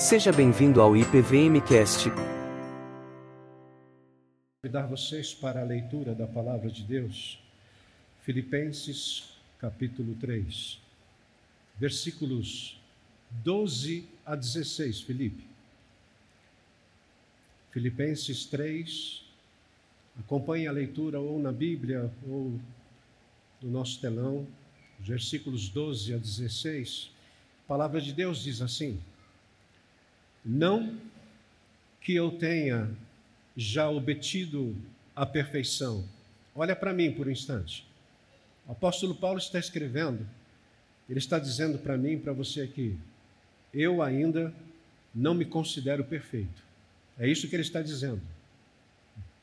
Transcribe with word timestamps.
Seja 0.00 0.32
bem-vindo 0.32 0.80
ao 0.80 0.96
IPVMcast. 0.96 2.08
Convidar 4.62 4.86
vocês 4.86 5.34
para 5.34 5.60
a 5.60 5.62
leitura 5.62 6.14
da 6.14 6.26
palavra 6.26 6.70
de 6.70 6.82
Deus. 6.82 7.38
Filipenses, 8.22 9.34
capítulo 9.58 10.14
3, 10.14 10.80
versículos 11.78 12.80
12 13.44 14.08
a 14.24 14.34
16, 14.34 15.02
Filipe. 15.02 15.44
Filipenses 17.70 18.46
3, 18.46 19.22
acompanhe 20.18 20.66
a 20.66 20.72
leitura 20.72 21.20
ou 21.20 21.38
na 21.38 21.52
Bíblia 21.52 22.10
ou 22.26 22.58
no 23.60 23.70
nosso 23.70 24.00
telão, 24.00 24.46
versículos 24.98 25.68
12 25.68 26.14
a 26.14 26.16
16. 26.16 27.10
A 27.66 27.68
palavra 27.68 28.00
de 28.00 28.14
Deus 28.14 28.42
diz 28.42 28.62
assim: 28.62 28.98
Não 30.44 30.96
que 32.00 32.14
eu 32.14 32.30
tenha 32.32 32.90
já 33.56 33.88
obtido 33.88 34.74
a 35.14 35.26
perfeição. 35.26 36.04
Olha 36.54 36.74
para 36.74 36.92
mim 36.92 37.12
por 37.12 37.26
um 37.26 37.30
instante. 37.30 37.86
O 38.66 38.72
apóstolo 38.72 39.14
Paulo 39.14 39.38
está 39.38 39.58
escrevendo, 39.58 40.26
ele 41.08 41.18
está 41.18 41.38
dizendo 41.38 41.78
para 41.78 41.98
mim 41.98 42.12
e 42.12 42.18
para 42.18 42.32
você 42.32 42.62
aqui: 42.62 42.96
eu 43.72 44.02
ainda 44.02 44.54
não 45.14 45.34
me 45.34 45.44
considero 45.44 46.04
perfeito. 46.04 46.62
É 47.18 47.28
isso 47.28 47.48
que 47.48 47.54
ele 47.54 47.62
está 47.62 47.82
dizendo. 47.82 48.22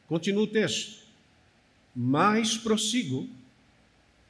Continua 0.07 0.43
o 0.43 0.47
texto. 0.47 1.05
Mas 1.95 2.57
prossigo 2.57 3.29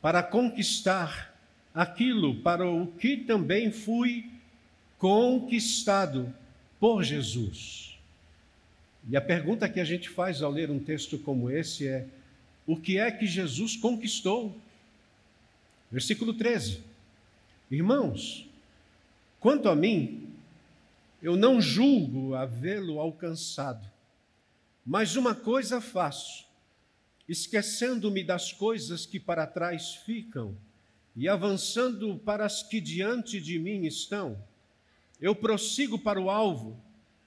para 0.02 0.24
conquistar 0.24 1.36
aquilo 1.74 2.36
para 2.42 2.68
o 2.70 2.88
que 2.88 3.18
também 3.18 3.72
fui 3.72 4.30
conquistado 4.98 6.34
por 6.80 7.04
Jesus. 7.04 7.98
E 9.10 9.16
a 9.16 9.22
pergunta 9.22 9.70
que 9.70 9.80
a 9.80 9.86
gente 9.86 10.10
faz 10.10 10.42
ao 10.42 10.52
ler 10.52 10.70
um 10.70 10.80
texto 10.80 11.18
como 11.18 11.50
esse 11.50 11.88
é: 11.88 12.08
o 12.66 12.76
que 12.76 12.98
é 12.98 13.10
que 13.12 13.26
Jesus 13.26 13.76
conquistou? 13.76 14.56
Versículo 15.92 16.34
13. 16.34 16.84
Irmãos, 17.72 18.48
Quanto 19.40 19.70
a 19.70 19.76
mim, 19.76 20.34
eu 21.22 21.36
não 21.36 21.62
julgo 21.62 22.34
havê-lo 22.34 23.00
alcançado, 23.00 23.86
mas 24.86 25.16
uma 25.16 25.36
coisa 25.36 25.80
faço, 25.80 26.46
esquecendo-me 27.30 28.24
das 28.24 28.52
coisas 28.52 29.06
que 29.06 29.20
para 29.20 29.46
trás 29.46 29.96
ficam 29.96 30.58
e 31.16 31.30
avançando 31.30 32.18
para 32.18 32.46
as 32.46 32.64
que 32.64 32.82
diante 32.82 33.40
de 33.40 33.60
mim 33.60 33.86
estão, 33.86 34.38
eu 35.22 35.36
prossigo 35.36 35.98
para 35.98 36.20
o 36.20 36.30
alvo, 36.30 36.82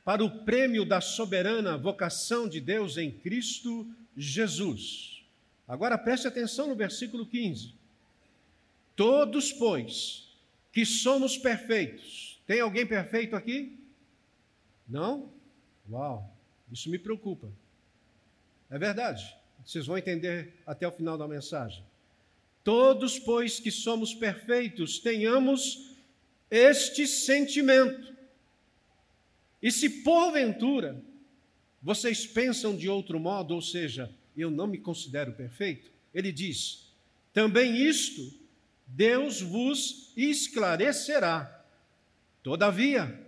para 0.04 0.24
o 0.24 0.44
prêmio 0.44 0.84
da 0.84 1.00
soberana 1.00 1.76
vocação 1.76 2.48
de 2.48 2.60
Deus 2.60 2.96
em 2.96 3.10
Cristo 3.10 3.86
Jesus. 4.16 5.22
Agora 5.66 5.96
preste 5.96 6.26
atenção 6.26 6.68
no 6.68 6.74
versículo 6.74 7.24
15. 7.26 7.74
Todos, 8.96 9.52
pois, 9.52 10.28
que 10.72 10.84
somos 10.84 11.38
perfeitos. 11.38 12.40
Tem 12.46 12.60
alguém 12.60 12.86
perfeito 12.86 13.36
aqui? 13.36 13.78
Não? 14.88 15.30
Uau, 15.88 16.34
isso 16.70 16.90
me 16.90 16.98
preocupa. 16.98 17.48
É 18.68 18.78
verdade. 18.78 19.34
Vocês 19.64 19.86
vão 19.86 19.98
entender 19.98 20.54
até 20.66 20.86
o 20.86 20.92
final 20.92 21.16
da 21.16 21.28
mensagem. 21.28 21.84
Todos, 22.64 23.18
pois, 23.18 23.58
que 23.60 23.70
somos 23.70 24.14
perfeitos, 24.14 24.98
tenhamos 24.98 25.89
este 26.50 27.06
sentimento. 27.06 28.14
E 29.62 29.70
se 29.70 29.88
porventura 30.02 31.02
vocês 31.82 32.26
pensam 32.26 32.76
de 32.76 32.88
outro 32.88 33.18
modo, 33.18 33.54
ou 33.54 33.62
seja, 33.62 34.10
eu 34.36 34.50
não 34.50 34.66
me 34.66 34.78
considero 34.78 35.32
perfeito, 35.32 35.90
ele 36.12 36.32
diz: 36.32 36.90
também 37.32 37.76
isto 37.76 38.32
Deus 38.86 39.40
vos 39.40 40.12
esclarecerá. 40.16 41.64
Todavia, 42.42 43.20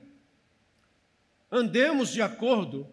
andemos 1.50 2.12
de 2.12 2.20
acordo 2.20 2.86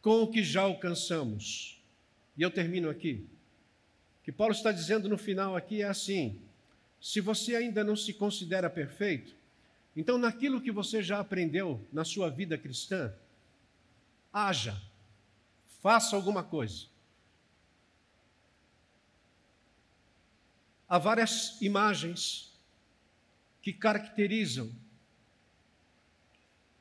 com 0.00 0.22
o 0.22 0.28
que 0.28 0.42
já 0.42 0.62
alcançamos. 0.62 1.80
E 2.36 2.42
eu 2.42 2.50
termino 2.50 2.88
aqui. 2.88 3.26
O 4.20 4.24
que 4.24 4.32
Paulo 4.32 4.52
está 4.52 4.72
dizendo 4.72 5.08
no 5.08 5.18
final 5.18 5.54
aqui 5.56 5.82
é 5.82 5.86
assim: 5.86 6.40
se 7.00 7.20
você 7.20 7.54
ainda 7.54 7.84
não 7.84 7.96
se 7.96 8.12
considera 8.12 8.70
perfeito, 8.70 9.34
então 9.96 10.18
naquilo 10.18 10.60
que 10.60 10.70
você 10.70 11.02
já 11.02 11.18
aprendeu 11.18 11.86
na 11.90 12.04
sua 12.04 12.28
vida 12.28 12.58
cristã, 12.58 13.14
haja, 14.30 14.78
faça 15.80 16.14
alguma 16.14 16.44
coisa. 16.44 16.86
Há 20.86 20.98
várias 20.98 21.60
imagens 21.62 22.52
que 23.62 23.72
caracterizam 23.72 24.70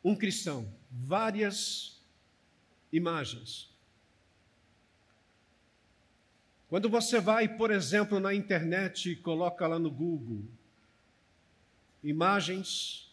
um 0.03 0.15
cristão, 0.15 0.71
várias 0.91 1.99
imagens. 2.91 3.73
Quando 6.67 6.89
você 6.89 7.19
vai, 7.19 7.47
por 7.47 7.71
exemplo, 7.71 8.19
na 8.19 8.35
internet 8.35 9.11
e 9.11 9.15
coloca 9.15 9.65
lá 9.65 9.79
no 9.79 9.89
Google 9.89 10.43
imagens 12.03 13.04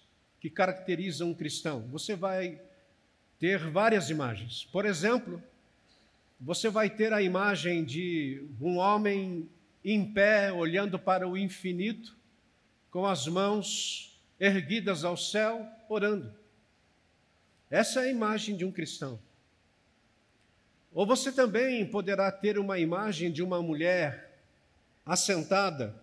que 0.42 0.50
caracterizam 0.50 1.30
um 1.30 1.34
cristão, 1.34 1.82
você 1.82 2.16
vai 2.16 2.60
ter 3.38 3.70
várias 3.70 4.10
imagens. 4.10 4.64
Por 4.72 4.84
exemplo, 4.84 5.40
você 6.40 6.68
vai 6.68 6.90
ter 6.90 7.12
a 7.12 7.22
imagem 7.22 7.84
de 7.84 8.44
um 8.60 8.78
homem 8.78 9.48
em 9.84 10.04
pé, 10.04 10.52
olhando 10.52 10.98
para 10.98 11.28
o 11.28 11.38
infinito, 11.38 12.16
com 12.90 13.06
as 13.06 13.28
mãos 13.28 14.20
erguidas 14.40 15.04
ao 15.04 15.16
céu, 15.16 15.64
orando. 15.88 16.34
Essa 17.70 18.00
é 18.00 18.06
a 18.06 18.10
imagem 18.10 18.56
de 18.56 18.64
um 18.64 18.72
cristão. 18.72 19.20
Ou 20.92 21.06
você 21.06 21.30
também 21.30 21.86
poderá 21.86 22.32
ter 22.32 22.58
uma 22.58 22.80
imagem 22.80 23.30
de 23.30 23.44
uma 23.44 23.62
mulher 23.62 24.42
assentada 25.06 26.01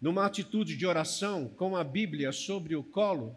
numa 0.00 0.24
atitude 0.24 0.76
de 0.76 0.86
oração 0.86 1.48
com 1.48 1.76
a 1.76 1.82
Bíblia 1.82 2.32
sobre 2.32 2.76
o 2.76 2.82
colo 2.82 3.36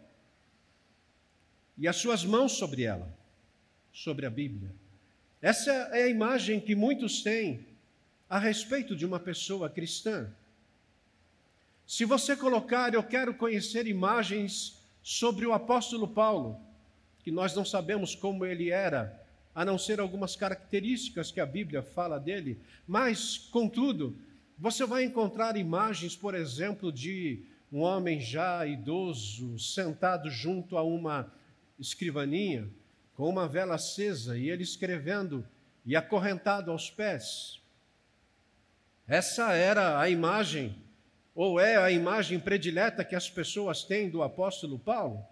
e 1.78 1.88
as 1.88 1.96
suas 1.96 2.24
mãos 2.24 2.54
sobre 2.54 2.84
ela, 2.84 3.12
sobre 3.92 4.26
a 4.26 4.30
Bíblia. 4.30 4.72
Essa 5.42 5.72
é 5.72 6.04
a 6.04 6.10
imagem 6.10 6.60
que 6.60 6.76
muitos 6.76 7.24
têm 7.24 7.66
a 8.30 8.38
respeito 8.38 8.96
de 8.96 9.06
uma 9.06 9.20
pessoa 9.20 9.70
cristã. 9.70 10.32
Se 11.88 12.06
você 12.06 12.36
colocar, 12.36 12.94
eu 12.94 13.04
quero 13.04 13.34
conhecer 13.34 13.88
imagens 13.88 14.80
sobre 15.02 15.46
o 15.46 15.54
apóstolo 15.54 16.08
Paulo, 16.08 16.60
que 17.24 17.32
nós 17.32 17.56
não 17.56 17.66
sabemos 17.66 18.14
como 18.14 18.46
ele 18.46 18.70
era, 18.70 19.20
a 19.54 19.66
não 19.66 19.78
ser 19.78 20.00
algumas 20.00 20.36
características 20.36 21.32
que 21.32 21.40
a 21.40 21.46
Bíblia 21.46 21.82
fala 21.82 22.20
dele, 22.20 22.58
mas, 22.88 23.38
contudo, 23.38 24.16
você 24.62 24.86
vai 24.86 25.04
encontrar 25.04 25.58
imagens, 25.58 26.16
por 26.16 26.36
exemplo, 26.36 26.92
de 26.92 27.44
um 27.72 27.80
homem 27.80 28.20
já 28.22 28.64
idoso 28.64 29.58
sentado 29.58 30.30
junto 30.30 30.78
a 30.78 30.84
uma 30.84 31.34
escrivaninha, 31.80 32.70
com 33.16 33.28
uma 33.28 33.48
vela 33.48 33.74
acesa 33.74 34.38
e 34.38 34.52
ele 34.52 34.62
escrevendo 34.62 35.44
e 35.84 35.96
acorrentado 35.96 36.70
aos 36.70 36.92
pés. 36.92 37.60
Essa 39.08 39.52
era 39.54 40.00
a 40.00 40.08
imagem, 40.12 40.76
ou 41.34 41.60
é 41.60 41.78
a 41.78 41.90
imagem 41.90 42.40
predileta 42.40 43.04
que 43.04 43.16
as 43.16 43.28
pessoas 43.28 43.84
têm 43.84 44.12
do 44.12 44.22
apóstolo 44.22 44.78
Paulo. 44.78 45.26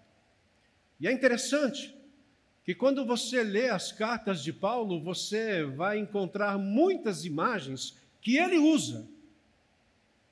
E 1.00 1.08
é 1.08 1.12
interessante 1.12 1.96
que 2.66 2.74
quando 2.74 3.06
você 3.06 3.44
lê 3.44 3.70
as 3.70 3.92
cartas 3.92 4.42
de 4.44 4.52
Paulo, 4.52 5.00
você 5.00 5.66
vai 5.66 6.00
encontrar 6.00 6.58
muitas 6.58 7.26
imagens 7.26 7.96
que 8.20 8.36
ele 8.36 8.58
usa 8.58 9.08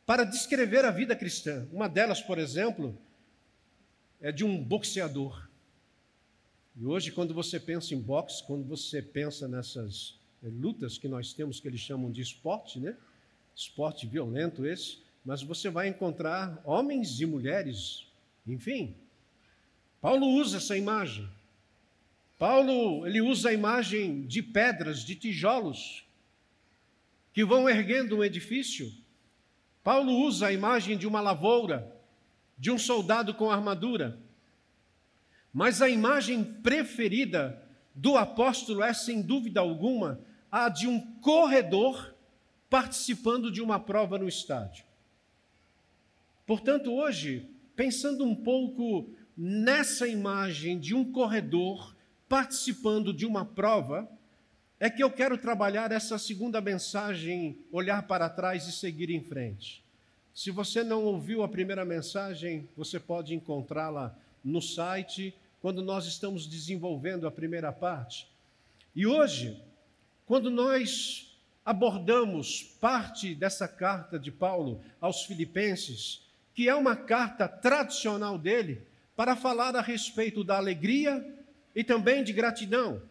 para 0.08 0.24
descrever 0.24 0.86
a 0.86 0.90
vida 0.90 1.14
cristã. 1.18 1.68
Uma 1.70 1.90
delas, 1.90 2.22
por 2.22 2.40
exemplo, 2.40 2.98
é 4.22 4.32
de 4.32 4.46
um 4.46 4.64
boxeador. 4.64 5.50
E 6.78 6.86
hoje, 6.86 7.12
quando 7.12 7.34
você 7.34 7.60
pensa 7.60 7.94
em 7.94 8.00
boxe, 8.00 8.42
quando 8.46 8.64
você 8.64 9.02
pensa 9.02 9.50
nessas 9.50 10.18
eh, 10.42 10.48
lutas 10.48 10.98
que 10.98 11.10
nós 11.10 11.34
temos, 11.34 11.60
que 11.60 11.68
eles 11.68 11.82
chamam 11.82 12.10
de 12.10 12.22
esporte, 12.22 12.80
né? 12.80 12.96
esporte 13.54 14.08
violento 14.08 14.66
esse, 14.66 15.00
mas 15.26 15.44
você 15.44 15.70
vai 15.70 15.90
encontrar 15.90 16.62
homens 16.64 17.20
e 17.20 17.26
mulheres, 17.26 18.08
enfim. 18.48 18.96
Paulo 20.00 20.26
usa 20.26 20.56
essa 20.56 20.78
imagem. 20.78 21.28
Paulo, 22.40 23.06
ele 23.06 23.20
usa 23.20 23.50
a 23.50 23.54
imagem 23.54 24.26
de 24.26 24.42
pedras, 24.42 25.04
de 25.04 25.16
tijolos 25.16 26.06
que 27.34 27.44
vão 27.44 27.68
erguendo 27.68 28.18
um 28.18 28.24
edifício. 28.24 28.90
Paulo 29.88 30.18
usa 30.18 30.48
a 30.48 30.52
imagem 30.52 30.98
de 30.98 31.08
uma 31.08 31.22
lavoura, 31.22 31.96
de 32.58 32.70
um 32.70 32.78
soldado 32.78 33.34
com 33.34 33.50
armadura. 33.50 34.20
Mas 35.54 35.82
a 35.82 35.88
imagem 35.88 36.44
preferida 36.44 37.66
do 37.96 38.18
apóstolo 38.18 38.84
é, 38.84 38.94
sem 38.94 39.22
dúvida 39.22 39.62
alguma, 39.62 40.20
a 40.52 40.68
de 40.68 40.90
um 40.90 41.00
corredor 41.22 42.14
participando 42.70 43.50
de 43.50 43.62
uma 43.62 43.80
prova 43.80 44.18
no 44.18 44.28
estádio. 44.28 44.84
Portanto, 46.46 46.94
hoje, 46.94 47.50
pensando 47.74 48.26
um 48.26 48.36
pouco 48.36 49.10
nessa 49.38 50.06
imagem 50.06 50.78
de 50.78 50.94
um 50.94 51.14
corredor 51.14 51.96
participando 52.28 53.14
de 53.14 53.26
uma 53.26 53.46
prova, 53.46 54.06
é 54.80 54.90
que 54.90 55.04
eu 55.04 55.10
quero 55.10 55.38
trabalhar 55.38 55.92
essa 55.92 56.18
segunda 56.18 56.62
mensagem, 56.62 57.58
olhar 57.72 58.04
para 58.04 58.30
trás 58.30 58.68
e 58.68 58.72
seguir 58.72 59.10
em 59.10 59.24
frente. 59.24 59.84
Se 60.34 60.52
você 60.52 60.84
não 60.84 61.04
ouviu 61.04 61.42
a 61.42 61.48
primeira 61.48 61.84
mensagem, 61.84 62.70
você 62.78 63.00
pode 63.00 63.34
encontrá-la 63.34 64.16
no 64.44 64.62
site, 64.62 65.34
quando 65.62 65.82
nós 65.82 66.06
estamos 66.06 66.46
desenvolvendo 66.46 67.28
a 67.28 67.32
primeira 67.32 67.72
parte. 67.72 68.30
E 68.96 69.08
hoje, 69.08 69.60
quando 70.28 70.52
nós 70.52 71.36
abordamos 71.66 72.64
parte 72.80 73.34
dessa 73.34 73.68
carta 73.68 74.20
de 74.20 74.32
Paulo 74.32 74.80
aos 75.02 75.26
Filipenses, 75.26 76.22
que 76.54 76.70
é 76.70 76.76
uma 76.76 76.96
carta 76.96 77.48
tradicional 77.48 78.38
dele, 78.38 78.82
para 79.16 79.36
falar 79.36 79.76
a 79.76 79.82
respeito 79.82 80.44
da 80.44 80.58
alegria 80.58 81.26
e 81.76 81.84
também 81.84 82.24
de 82.24 82.32
gratidão. 82.32 83.02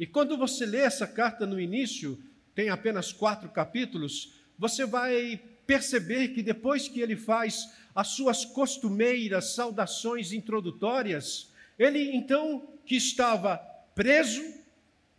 E 0.00 0.06
quando 0.06 0.34
você 0.34 0.64
lê 0.64 0.78
essa 0.78 1.06
carta 1.06 1.44
no 1.44 1.60
início, 1.60 2.18
tem 2.54 2.70
apenas 2.70 3.12
quatro 3.12 3.50
capítulos, 3.50 4.32
você 4.58 4.86
vai 4.86 5.38
perceber 5.66 6.28
que 6.28 6.42
depois 6.42 6.88
que 6.88 7.02
ele 7.02 7.14
faz 7.14 7.70
as 7.94 8.08
suas 8.08 8.42
costumeiras 8.42 9.52
saudações 9.52 10.32
introdutórias, 10.32 11.52
ele 11.78 12.16
então 12.16 12.66
que 12.86 12.96
estava 12.96 13.58
preso, 13.94 14.42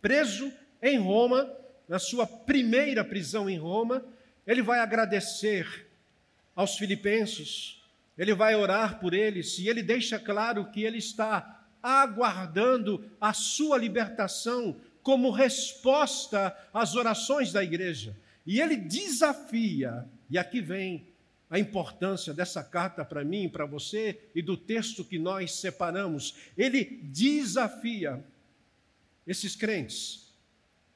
preso 0.00 0.52
em 0.82 0.98
Roma, 0.98 1.48
na 1.88 2.00
sua 2.00 2.26
primeira 2.26 3.04
prisão 3.04 3.48
em 3.48 3.56
Roma, 3.56 4.04
ele 4.44 4.62
vai 4.62 4.80
agradecer 4.80 5.86
aos 6.56 6.76
filipenses, 6.76 7.80
ele 8.18 8.34
vai 8.34 8.56
orar 8.56 8.98
por 8.98 9.14
eles 9.14 9.60
e 9.60 9.68
ele 9.68 9.80
deixa 9.80 10.18
claro 10.18 10.72
que 10.72 10.82
ele 10.82 10.98
está 10.98 11.61
aguardando 11.82 13.04
a 13.20 13.32
sua 13.32 13.76
libertação 13.76 14.76
como 15.02 15.30
resposta 15.30 16.56
às 16.72 16.94
orações 16.94 17.52
da 17.52 17.62
igreja. 17.62 18.16
E 18.46 18.60
ele 18.60 18.76
desafia, 18.76 20.06
e 20.30 20.38
aqui 20.38 20.60
vem 20.60 21.06
a 21.50 21.58
importância 21.58 22.32
dessa 22.32 22.64
carta 22.64 23.04
para 23.04 23.24
mim, 23.24 23.48
para 23.48 23.66
você 23.66 24.18
e 24.34 24.40
do 24.40 24.56
texto 24.56 25.04
que 25.04 25.18
nós 25.18 25.52
separamos. 25.52 26.34
Ele 26.56 26.84
desafia 27.02 28.24
esses 29.26 29.54
crentes 29.54 30.32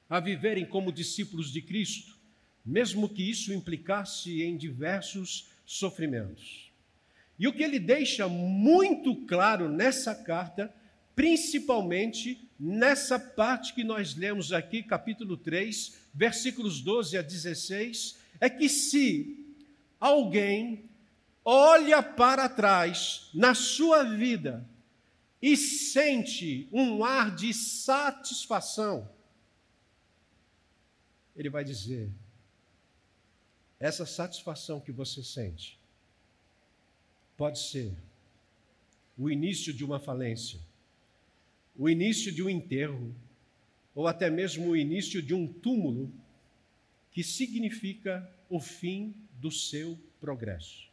a 0.08 0.18
viverem 0.20 0.64
como 0.64 0.92
discípulos 0.92 1.52
de 1.52 1.60
Cristo, 1.60 2.16
mesmo 2.64 3.08
que 3.08 3.28
isso 3.28 3.52
implicasse 3.52 4.42
em 4.42 4.56
diversos 4.56 5.50
sofrimentos. 5.64 6.65
E 7.38 7.46
o 7.46 7.52
que 7.52 7.62
ele 7.62 7.78
deixa 7.78 8.28
muito 8.28 9.14
claro 9.26 9.68
nessa 9.68 10.14
carta, 10.14 10.72
principalmente 11.14 12.48
nessa 12.58 13.18
parte 13.18 13.74
que 13.74 13.84
nós 13.84 14.14
lemos 14.14 14.52
aqui, 14.52 14.82
capítulo 14.82 15.36
3, 15.36 15.98
versículos 16.14 16.80
12 16.80 17.18
a 17.18 17.22
16, 17.22 18.18
é 18.40 18.48
que 18.48 18.68
se 18.68 19.44
alguém 20.00 20.88
olha 21.44 22.02
para 22.02 22.48
trás 22.48 23.28
na 23.34 23.54
sua 23.54 24.02
vida 24.02 24.66
e 25.40 25.56
sente 25.56 26.68
um 26.72 27.04
ar 27.04 27.34
de 27.34 27.52
satisfação, 27.52 29.08
ele 31.36 31.50
vai 31.50 31.62
dizer: 31.62 32.10
essa 33.78 34.06
satisfação 34.06 34.80
que 34.80 34.90
você 34.90 35.22
sente 35.22 35.75
pode 37.36 37.58
ser 37.58 37.92
o 39.16 39.30
início 39.30 39.72
de 39.72 39.84
uma 39.84 39.98
falência, 39.98 40.60
o 41.76 41.88
início 41.88 42.32
de 42.32 42.42
um 42.42 42.50
enterro, 42.50 43.14
ou 43.94 44.06
até 44.06 44.28
mesmo 44.28 44.68
o 44.68 44.76
início 44.76 45.22
de 45.22 45.34
um 45.34 45.46
túmulo, 45.46 46.12
que 47.12 47.22
significa 47.22 48.30
o 48.48 48.60
fim 48.60 49.14
do 49.40 49.50
seu 49.50 49.98
progresso. 50.20 50.86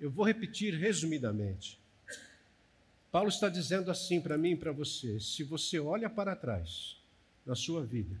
Eu 0.00 0.10
vou 0.10 0.24
repetir 0.24 0.74
resumidamente. 0.74 1.78
Paulo 3.10 3.28
está 3.28 3.48
dizendo 3.48 3.90
assim 3.90 4.20
para 4.20 4.38
mim 4.38 4.52
e 4.52 4.56
para 4.56 4.70
você: 4.70 5.18
se 5.18 5.42
você 5.42 5.78
olha 5.78 6.10
para 6.10 6.36
trás 6.36 6.96
na 7.44 7.54
sua 7.54 7.84
vida, 7.84 8.20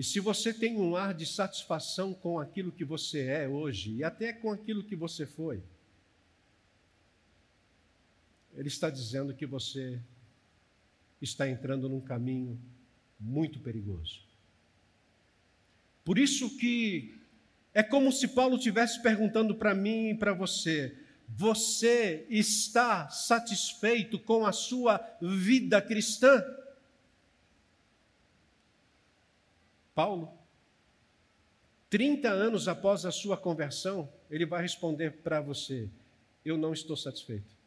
e 0.00 0.02
se 0.02 0.18
você 0.18 0.54
tem 0.54 0.78
um 0.78 0.96
ar 0.96 1.12
de 1.12 1.26
satisfação 1.26 2.14
com 2.14 2.38
aquilo 2.38 2.72
que 2.72 2.86
você 2.86 3.26
é 3.26 3.46
hoje, 3.46 3.96
e 3.96 4.02
até 4.02 4.32
com 4.32 4.50
aquilo 4.50 4.82
que 4.82 4.96
você 4.96 5.26
foi, 5.26 5.62
ele 8.54 8.68
está 8.68 8.88
dizendo 8.88 9.34
que 9.34 9.44
você 9.44 10.00
está 11.20 11.46
entrando 11.46 11.86
num 11.86 12.00
caminho 12.00 12.58
muito 13.20 13.60
perigoso. 13.60 14.22
Por 16.02 16.16
isso 16.18 16.56
que 16.56 17.14
é 17.74 17.82
como 17.82 18.10
se 18.10 18.26
Paulo 18.26 18.56
estivesse 18.56 19.02
perguntando 19.02 19.54
para 19.54 19.74
mim 19.74 20.12
e 20.12 20.14
para 20.14 20.32
você: 20.32 20.96
você 21.28 22.26
está 22.30 23.10
satisfeito 23.10 24.18
com 24.18 24.46
a 24.46 24.52
sua 24.52 24.98
vida 25.20 25.82
cristã? 25.82 26.42
Paulo, 29.94 30.40
30 31.90 32.28
anos 32.28 32.68
após 32.68 33.04
a 33.04 33.10
sua 33.10 33.36
conversão, 33.36 34.08
ele 34.30 34.46
vai 34.46 34.62
responder 34.62 35.10
para 35.22 35.40
você: 35.40 35.90
Eu 36.44 36.56
não 36.56 36.72
estou 36.72 36.96
satisfeito. 36.96 37.58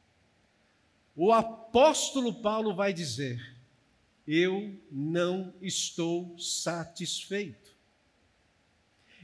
O 1.16 1.32
apóstolo 1.34 2.42
Paulo 2.42 2.74
vai 2.74 2.94
dizer: 2.94 3.54
Eu 4.26 4.74
não 4.90 5.54
estou 5.62 6.40
satisfeito. 6.40 7.74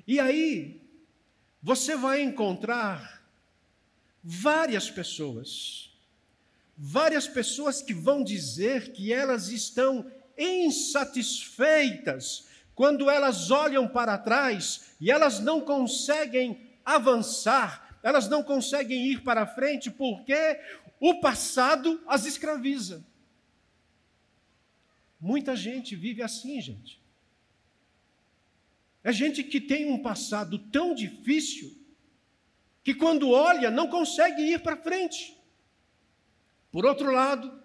E 0.06 0.20
aí, 0.20 0.82
você 1.62 1.96
vai 1.96 2.22
encontrar 2.22 3.24
várias 4.24 4.90
pessoas, 4.90 5.92
várias 6.78 7.28
pessoas 7.28 7.82
que 7.82 7.94
vão 7.94 8.24
dizer 8.24 8.92
que 8.92 9.14
elas 9.14 9.50
estão 9.50 10.12
insatisfeitas 10.38 12.49
quando 12.80 13.10
elas 13.10 13.52
olham 13.52 13.90
para 13.90 14.18
trás 14.18 14.96
e 15.02 15.12
elas 15.12 15.42
não 15.42 15.60
conseguem 15.60 16.66
avançar, 16.86 18.00
elas 18.02 18.30
não 18.30 18.42
conseguem 18.42 19.06
ir 19.08 19.22
para 19.22 19.46
frente 19.46 19.92
porque 19.92 20.58
o 20.98 21.20
passado 21.20 22.02
as 22.08 22.26
escraviza. 22.26 23.06
Muita 25.20 25.58
gente 25.58 25.94
vive 25.94 26.22
assim, 26.22 26.62
gente. 26.62 27.02
É 29.04 29.12
gente 29.12 29.44
que 29.44 29.60
tem 29.60 29.92
um 29.92 30.02
passado 30.02 30.58
tão 30.58 30.96
difícil 30.96 31.78
que, 32.82 32.96
quando 32.96 33.30
olha, 33.30 33.70
não 33.70 33.90
consegue 33.90 34.42
ir 34.42 34.64
para 34.64 34.78
frente. 34.78 35.38
Por 36.72 36.86
outro 36.86 37.12
lado, 37.12 37.62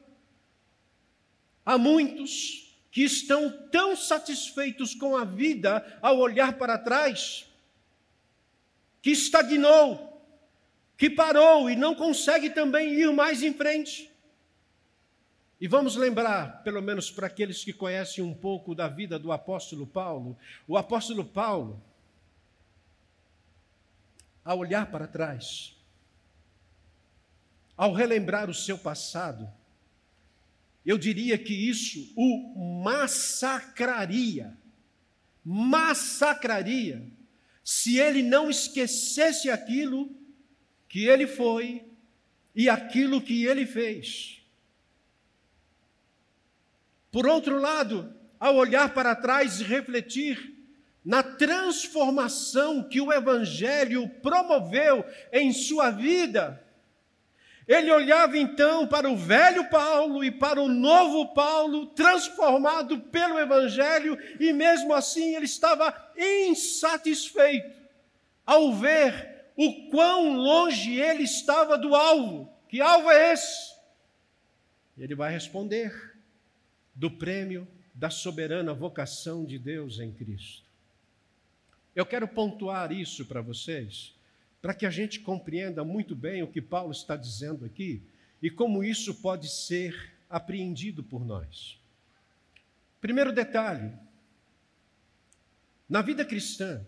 há 1.65 1.79
muitos 1.79 2.64
que 2.95 3.03
estão 3.03 3.51
tão 3.73 3.97
satisfeitos 3.97 4.95
com 4.95 5.17
a 5.17 5.25
vida 5.25 5.85
ao 6.01 6.17
olhar 6.17 6.57
para 6.57 6.79
trás, 6.79 7.45
que 9.03 9.11
estagnou, 9.11 10.25
que 10.97 11.11
parou 11.11 11.69
e 11.69 11.75
não 11.75 11.97
consegue 11.97 12.51
também 12.51 12.95
ir 12.95 13.13
mais 13.13 13.43
em 13.43 13.53
frente. 13.53 14.09
E 15.61 15.67
vamos 15.67 15.97
lembrar, 15.97 16.63
pelo 16.63 16.81
menos 16.81 17.11
para 17.11 17.27
aqueles 17.27 17.65
que 17.65 17.73
conhecem 17.73 18.23
um 18.23 18.33
pouco 18.33 18.77
da 18.77 18.87
vida 18.87 19.19
do 19.19 19.33
apóstolo 19.33 19.89
Paulo, 19.89 20.39
o 20.69 20.79
apóstolo 20.79 21.25
Paulo, 21.25 21.83
ao 24.45 24.59
olhar 24.59 24.87
para 24.93 25.09
trás, 25.09 25.77
ao 27.77 27.93
relembrar 27.93 28.49
o 28.49 28.55
seu 28.55 28.79
passado, 28.79 29.53
eu 30.85 30.99
diria 30.99 31.39
que 31.39 31.55
isso 31.55 32.13
o 32.15 32.83
massacraria, 32.83 34.57
massacraria, 35.45 37.03
se 37.63 37.99
ele 37.99 38.23
não 38.23 38.51
esquecesse 38.51 39.49
aquilo 39.49 40.15
que 40.89 41.07
ele 41.07 41.27
foi 41.27 41.85
e 42.55 42.69
aquilo 42.69 43.21
que 43.21 43.45
ele 43.45 43.67
fez. 43.67 44.43
Por 47.11 47.27
outro 47.27 47.59
lado, 47.59 48.15
ao 48.39 48.57
olhar 48.57 48.93
para 48.93 49.15
trás 49.15 49.61
e 49.61 49.65
refletir, 49.65 50.53
na 51.05 51.23
transformação 51.23 52.83
que 52.83 53.01
o 53.01 53.13
Evangelho 53.13 54.09
promoveu 54.23 55.05
em 55.33 55.53
sua 55.53 55.91
vida, 55.91 56.64
ele 57.67 57.91
olhava 57.91 58.37
então 58.37 58.87
para 58.87 59.09
o 59.09 59.17
velho 59.17 59.69
Paulo 59.71 60.23
e 60.23 60.31
para 60.31 60.61
o 60.61 60.69
novo 60.69 61.33
Paulo, 61.33 61.87
transformado 61.87 63.01
pelo 63.01 63.39
Evangelho, 63.39 64.19
e 64.39 64.53
mesmo 64.53 64.93
assim 64.93 65.35
ele 65.35 65.47
estava 65.47 65.95
insatisfeito 66.17 67.85
ao 68.45 68.75
ver 68.75 69.47
o 69.57 69.89
quão 69.91 70.37
longe 70.37 71.01
ele 71.01 71.23
estava 71.23 71.79
do 71.79 71.95
alvo. 71.95 72.53
Que 72.69 72.81
alvo 72.81 73.11
é 73.11 73.33
esse? 73.33 73.75
Ele 74.99 75.15
vai 75.15 75.33
responder: 75.33 76.15
do 76.95 77.11
prêmio 77.11 77.67
da 77.95 78.11
soberana 78.11 78.75
vocação 78.75 79.45
de 79.45 79.59
Deus 79.59 80.01
em 80.01 80.13
Cristo. 80.13 80.65
Eu 81.95 82.05
quero 82.05 82.27
pontuar 82.27 82.93
isso 82.93 83.25
para 83.25 83.41
vocês 83.41 84.15
para 84.65 84.73
que 84.73 84.87
a 84.87 84.91
gente 84.91 85.21
compreenda 85.21 85.85
muito 85.85 86.17
bem 86.17 86.43
o 86.43 86.49
que 86.49 86.63
Paulo 86.63 86.91
está 86.91 87.17
dizendo 87.17 87.67
aqui 87.67 88.03
e 88.41 88.49
como 88.49 88.83
isso 88.83 89.15
pode 89.17 89.47
ser 89.47 90.15
apreendido 90.27 91.05
por 91.05 91.23
nós. 91.23 91.79
Primeiro 92.99 93.31
detalhe: 93.31 93.93
na 95.87 96.01
vida 96.01 96.25
cristã, 96.25 96.83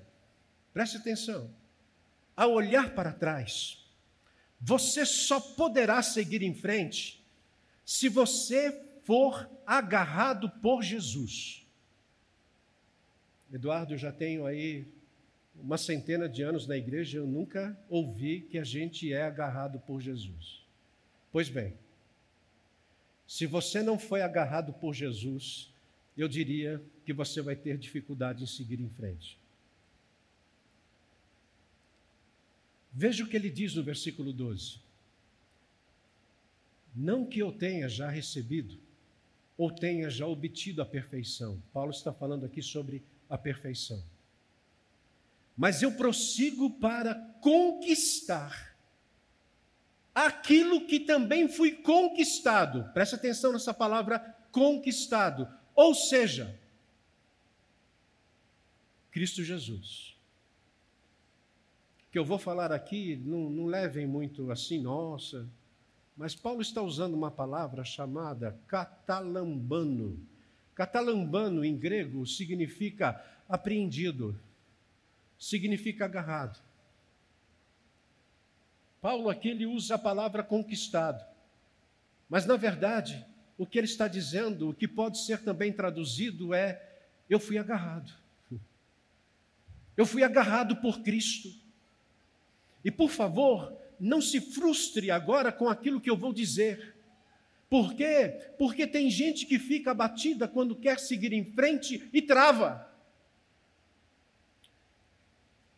preste 0.73 0.97
atenção, 0.97 1.55
ao 2.35 2.55
olhar 2.55 2.95
para 2.95 3.13
trás, 3.13 3.87
você 4.59 5.05
só 5.05 5.39
poderá 5.39 6.03
seguir 6.03 6.41
em 6.41 6.55
frente 6.55 7.23
se 7.85 8.09
você 8.09 8.73
for 9.05 9.51
agarrado 9.67 10.49
por 10.49 10.83
Jesus. 10.83 11.63
Eduardo, 13.53 13.93
eu 13.93 13.99
já 13.99 14.13
tenho 14.13 14.47
aí 14.47 14.96
uma 15.63 15.79
centena 15.79 16.29
de 16.29 16.43
anos 16.43 16.67
na 16.67 16.77
igreja, 16.77 17.19
eu 17.19 17.27
nunca 17.27 17.79
ouvi 17.89 18.41
que 18.41 18.59
a 18.59 18.65
gente 18.65 19.13
é 19.13 19.23
agarrado 19.23 19.79
por 19.81 20.01
Jesus. 20.01 20.63
Pois 21.33 21.49
bem, 21.49 21.75
se 23.27 23.47
você 23.47 23.83
não 23.83 23.99
foi 23.99 24.23
agarrado 24.23 24.73
por 24.73 24.95
Jesus, 24.95 25.73
eu 26.17 26.29
diria 26.29 26.83
que 27.05 27.13
você 27.13 27.43
vai 27.43 27.57
ter 27.57 27.77
dificuldade 27.77 28.45
em 28.45 28.47
seguir 28.47 28.81
em 28.81 28.89
frente. 28.89 29.39
Veja 32.93 33.25
o 33.25 33.29
que 33.29 33.37
ele 33.37 33.51
diz 33.51 33.75
no 33.75 33.83
versículo 33.83 34.33
12. 34.33 34.81
Não 36.95 37.27
que 37.27 37.41
eu 37.41 37.53
tenha 37.53 37.89
já 37.89 38.09
recebido 38.09 38.79
ou 39.59 39.71
tenha 39.71 40.09
já 40.09 40.27
obtido 40.27 40.81
a 40.81 40.87
perfeição. 40.87 41.61
Paulo 41.73 41.91
está 41.91 42.13
falando 42.13 42.47
aqui 42.47 42.63
sobre 42.63 43.03
a 43.29 43.37
perfeição 43.37 44.03
mas 45.57 45.83
eu 45.83 45.93
prossigo 45.93 46.71
para 46.79 47.15
conquistar 47.41 48.77
aquilo 50.15 50.87
que 50.87 51.01
também 51.01 51.49
fui 51.49 51.73
conquistado. 51.73 52.91
Presta 52.93 53.17
atenção 53.17 53.53
nessa 53.53 53.75
palavra 53.75 54.19
conquistado. 54.51 55.49
Ou 55.75 55.95
seja, 55.95 56.59
Cristo 59.11 59.43
Jesus. 59.43 60.17
O 62.09 62.13
que 62.13 62.19
eu 62.19 62.25
vou 62.25 62.39
falar 62.39 62.73
aqui, 62.73 63.17
não, 63.17 63.51
não 63.51 63.67
levem 63.67 64.07
muito 64.07 64.51
assim, 64.51 64.81
nossa, 64.81 65.49
mas 66.17 66.35
Paulo 66.35 66.63
está 66.63 66.81
usando 66.81 67.13
uma 67.13 67.31
palavra 67.31 67.85
chamada 67.85 68.59
catalambano. 68.67 70.19
Catalambano 70.75 71.63
em 71.63 71.77
grego 71.77 72.27
significa 72.27 73.23
apreendido, 73.47 74.39
significa 75.39 76.05
agarrado. 76.05 76.61
Paulo 79.01 79.29
aqui 79.29 79.49
ele 79.49 79.67
usa 79.67 79.95
a 79.95 79.99
palavra 79.99 80.43
conquistado. 80.43 81.25
Mas 82.29 82.45
na 82.45 82.57
verdade, 82.57 83.25
o 83.57 83.67
que 83.67 83.79
ele 83.79 83.87
está 83.87 84.09
dizendo, 84.09 84.71
o 84.71 84.75
que 84.75 84.89
pode 84.89 85.19
ser 85.19 85.43
também 85.43 85.73
traduzido 85.73 86.53
é 86.53 86.83
eu 87.29 87.39
fui 87.39 87.59
agarrado. 87.59 88.13
Eu 89.97 90.05
fui 90.05 90.23
agarrado 90.23 90.77
por 90.77 91.01
Cristo. 91.01 91.49
E 92.85 92.91
por 92.91 93.11
favor, 93.11 93.77
não 93.99 94.21
se 94.21 94.41
frustre 94.41 95.11
agora 95.11 95.51
com 95.51 95.69
aquilo 95.69 96.01
que 96.01 96.11
eu 96.11 96.17
vou 96.17 96.33
dizer. 96.33 96.95
Por 97.69 97.95
quê? 97.95 98.53
Porque 98.59 98.87
tem 98.87 99.11
gente 99.11 99.47
que 99.47 99.59
fica 99.59 99.91
abatida 99.91 100.47
quando 100.47 100.77
quer 100.77 101.01
seguir 101.01 101.33
em 101.33 101.45
frente 101.53 102.09
e 102.13 102.23
trava. 102.23 102.86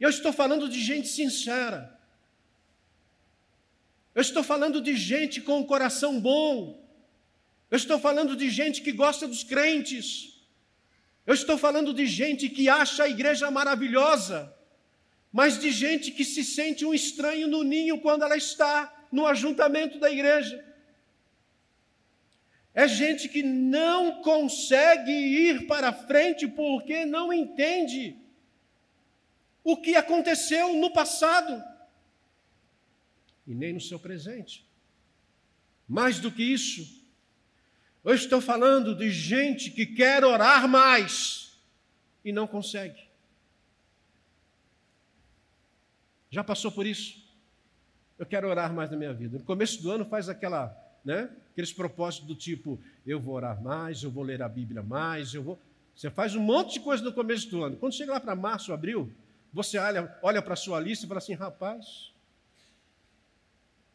Eu 0.00 0.10
estou 0.10 0.32
falando 0.32 0.68
de 0.68 0.80
gente 0.80 1.08
sincera. 1.08 1.98
Eu 4.14 4.22
estou 4.22 4.42
falando 4.42 4.80
de 4.80 4.96
gente 4.96 5.40
com 5.40 5.58
um 5.60 5.64
coração 5.64 6.20
bom. 6.20 6.84
Eu 7.70 7.76
estou 7.76 7.98
falando 7.98 8.36
de 8.36 8.48
gente 8.50 8.80
que 8.80 8.92
gosta 8.92 9.26
dos 9.26 9.42
crentes. 9.42 10.38
Eu 11.26 11.34
estou 11.34 11.58
falando 11.58 11.92
de 11.92 12.06
gente 12.06 12.48
que 12.48 12.68
acha 12.68 13.04
a 13.04 13.08
igreja 13.08 13.50
maravilhosa, 13.50 14.54
mas 15.30 15.58
de 15.58 15.70
gente 15.70 16.10
que 16.10 16.24
se 16.24 16.42
sente 16.42 16.86
um 16.86 16.94
estranho 16.94 17.46
no 17.46 17.62
ninho 17.62 18.00
quando 18.00 18.22
ela 18.22 18.36
está 18.36 19.06
no 19.12 19.26
ajuntamento 19.26 19.98
da 19.98 20.10
igreja. 20.10 20.64
É 22.72 22.86
gente 22.86 23.28
que 23.28 23.42
não 23.42 24.22
consegue 24.22 25.10
ir 25.10 25.66
para 25.66 25.92
frente 25.92 26.46
porque 26.46 27.04
não 27.04 27.32
entende 27.32 28.16
o 29.70 29.76
que 29.76 29.96
aconteceu 29.96 30.72
no 30.72 30.90
passado 30.90 31.62
e 33.46 33.54
nem 33.54 33.74
no 33.74 33.80
seu 33.82 33.98
presente. 34.00 34.66
Mais 35.86 36.18
do 36.18 36.32
que 36.32 36.42
isso, 36.42 37.04
eu 38.02 38.14
estou 38.14 38.40
falando 38.40 38.94
de 38.94 39.10
gente 39.10 39.70
que 39.70 39.84
quer 39.84 40.24
orar 40.24 40.66
mais 40.66 41.58
e 42.24 42.32
não 42.32 42.46
consegue. 42.46 42.98
Já 46.30 46.42
passou 46.42 46.72
por 46.72 46.86
isso? 46.86 47.22
Eu 48.18 48.24
quero 48.24 48.48
orar 48.48 48.72
mais 48.72 48.90
na 48.90 48.96
minha 48.96 49.12
vida. 49.12 49.36
No 49.36 49.44
começo 49.44 49.82
do 49.82 49.90
ano 49.90 50.06
faz 50.06 50.30
aquela, 50.30 50.74
né, 51.04 51.28
aqueles 51.52 51.74
propósitos 51.74 52.26
do 52.26 52.34
tipo, 52.34 52.80
eu 53.06 53.20
vou 53.20 53.34
orar 53.34 53.62
mais, 53.62 54.02
eu 54.02 54.10
vou 54.10 54.24
ler 54.24 54.40
a 54.40 54.48
Bíblia 54.48 54.82
mais, 54.82 55.34
eu 55.34 55.42
vou. 55.42 55.58
Você 55.94 56.10
faz 56.10 56.34
um 56.34 56.40
monte 56.40 56.74
de 56.74 56.80
coisa 56.80 57.04
no 57.04 57.12
começo 57.12 57.50
do 57.50 57.62
ano. 57.62 57.76
Quando 57.76 57.92
chega 57.92 58.12
lá 58.12 58.20
para 58.20 58.34
março, 58.34 58.72
abril, 58.72 59.12
você 59.58 59.76
olha, 59.76 60.16
olha 60.22 60.40
para 60.40 60.54
a 60.54 60.56
sua 60.56 60.78
lista 60.78 61.04
e 61.04 61.08
fala 61.08 61.18
assim: 61.18 61.34
rapaz, 61.34 62.12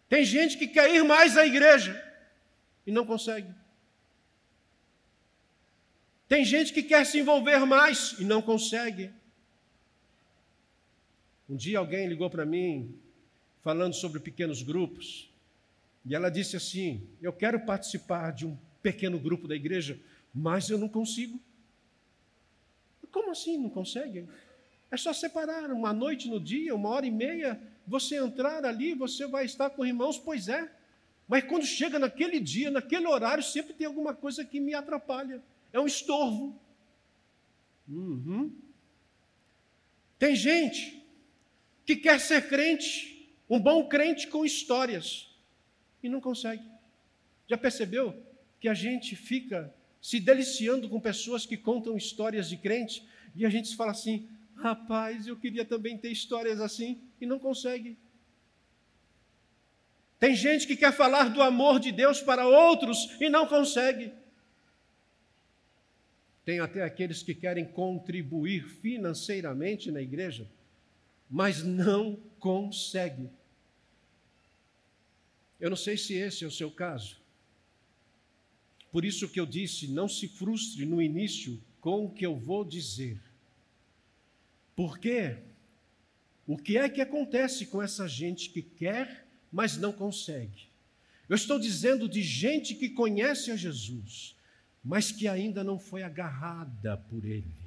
tem 0.09 0.25
gente 0.25 0.57
que 0.57 0.67
quer 0.67 0.93
ir 0.93 1.03
mais 1.05 1.37
à 1.37 1.45
igreja 1.45 1.93
e 2.85 2.91
não 2.91 3.05
consegue. 3.05 3.49
Tem 6.27 6.43
gente 6.43 6.73
que 6.73 6.83
quer 6.83 7.05
se 7.05 7.17
envolver 7.17 7.59
mais 7.65 8.19
e 8.19 8.25
não 8.25 8.41
consegue. 8.41 9.09
Um 11.49 11.55
dia 11.55 11.79
alguém 11.79 12.07
ligou 12.07 12.29
para 12.29 12.45
mim 12.45 12.99
falando 13.61 13.93
sobre 13.93 14.19
pequenos 14.19 14.61
grupos 14.61 15.29
e 16.05 16.13
ela 16.13 16.29
disse 16.29 16.57
assim: 16.57 17.07
Eu 17.21 17.31
quero 17.31 17.61
participar 17.61 18.31
de 18.31 18.45
um 18.45 18.57
pequeno 18.81 19.17
grupo 19.17 19.47
da 19.47 19.55
igreja, 19.55 19.97
mas 20.33 20.69
eu 20.69 20.77
não 20.77 20.89
consigo. 20.89 21.39
Como 23.09 23.31
assim 23.31 23.57
não 23.57 23.69
consegue? 23.69 24.27
É 24.93 24.97
só 24.97 25.11
separar 25.11 25.71
uma 25.71 25.91
noite 25.91 26.29
no 26.29 26.39
dia, 26.39 26.75
uma 26.75 26.89
hora 26.89 27.03
e 27.03 27.09
meia, 27.09 27.59
você 27.87 28.15
entrar 28.15 28.63
ali, 28.63 28.93
você 28.93 29.25
vai 29.25 29.43
estar 29.43 29.71
com 29.71 29.83
irmãos, 29.83 30.19
pois 30.19 30.47
é. 30.47 30.71
Mas 31.27 31.45
quando 31.45 31.65
chega 31.65 31.97
naquele 31.97 32.39
dia, 32.39 32.69
naquele 32.69 33.07
horário, 33.07 33.43
sempre 33.43 33.73
tem 33.73 33.87
alguma 33.87 34.13
coisa 34.13 34.45
que 34.45 34.59
me 34.59 34.75
atrapalha. 34.75 35.41
É 35.71 35.79
um 35.79 35.87
estorvo. 35.87 36.55
Uhum. 37.89 38.55
Tem 40.19 40.35
gente 40.35 41.03
que 41.87 41.95
quer 41.95 42.19
ser 42.19 42.47
crente, 42.47 43.27
um 43.49 43.59
bom 43.59 43.87
crente 43.87 44.27
com 44.27 44.45
histórias, 44.45 45.27
e 46.03 46.07
não 46.07 46.21
consegue. 46.21 46.61
Já 47.47 47.57
percebeu 47.57 48.15
que 48.59 48.69
a 48.69 48.75
gente 48.75 49.15
fica 49.15 49.73
se 49.99 50.19
deliciando 50.19 50.87
com 50.87 50.99
pessoas 50.99 51.47
que 51.47 51.57
contam 51.57 51.97
histórias 51.97 52.47
de 52.47 52.57
crente, 52.57 53.03
e 53.35 53.43
a 53.43 53.49
gente 53.49 53.75
fala 53.75 53.89
assim: 53.89 54.29
Rapaz, 54.63 55.27
eu 55.27 55.35
queria 55.35 55.65
também 55.65 55.97
ter 55.97 56.09
histórias 56.09 56.61
assim 56.61 57.01
e 57.19 57.25
não 57.25 57.37
consegue. 57.37 57.97
Tem 60.17 60.33
gente 60.33 60.65
que 60.65 60.77
quer 60.77 60.93
falar 60.93 61.27
do 61.27 61.41
amor 61.41 61.81
de 61.81 61.91
Deus 61.91 62.21
para 62.21 62.47
outros 62.47 63.09
e 63.19 63.27
não 63.27 63.45
consegue. 63.45 64.13
Tem 66.45 66.61
até 66.61 66.81
aqueles 66.81 67.21
que 67.21 67.35
querem 67.35 67.65
contribuir 67.65 68.65
financeiramente 68.65 69.91
na 69.91 70.01
igreja, 70.01 70.49
mas 71.29 71.61
não 71.61 72.15
consegue. 72.39 73.29
Eu 75.59 75.71
não 75.71 75.77
sei 75.77 75.97
se 75.97 76.13
esse 76.13 76.45
é 76.45 76.47
o 76.47 76.51
seu 76.51 76.71
caso. 76.71 77.17
Por 78.93 79.03
isso 79.03 79.27
que 79.27 79.41
eu 79.41 79.45
disse, 79.45 79.89
não 79.89 80.07
se 80.07 80.29
frustre 80.29 80.85
no 80.85 81.01
início 81.01 81.61
com 81.81 82.05
o 82.05 82.09
que 82.09 82.25
eu 82.25 82.37
vou 82.37 82.63
dizer 82.63 83.32
Porque 84.75 85.37
o 86.47 86.57
que 86.57 86.77
é 86.77 86.89
que 86.89 87.01
acontece 87.01 87.65
com 87.65 87.81
essa 87.81 88.07
gente 88.07 88.49
que 88.49 88.61
quer, 88.61 89.25
mas 89.51 89.77
não 89.77 89.91
consegue? 89.91 90.67
Eu 91.29 91.35
estou 91.35 91.57
dizendo 91.57 92.09
de 92.09 92.21
gente 92.21 92.75
que 92.75 92.89
conhece 92.89 93.49
a 93.49 93.55
Jesus, 93.55 94.35
mas 94.83 95.11
que 95.11 95.27
ainda 95.27 95.63
não 95.63 95.79
foi 95.79 96.03
agarrada 96.03 96.97
por 96.97 97.23
Ele. 97.23 97.63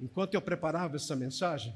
Enquanto 0.00 0.34
eu 0.34 0.42
preparava 0.42 0.96
essa 0.96 1.14
mensagem, 1.14 1.74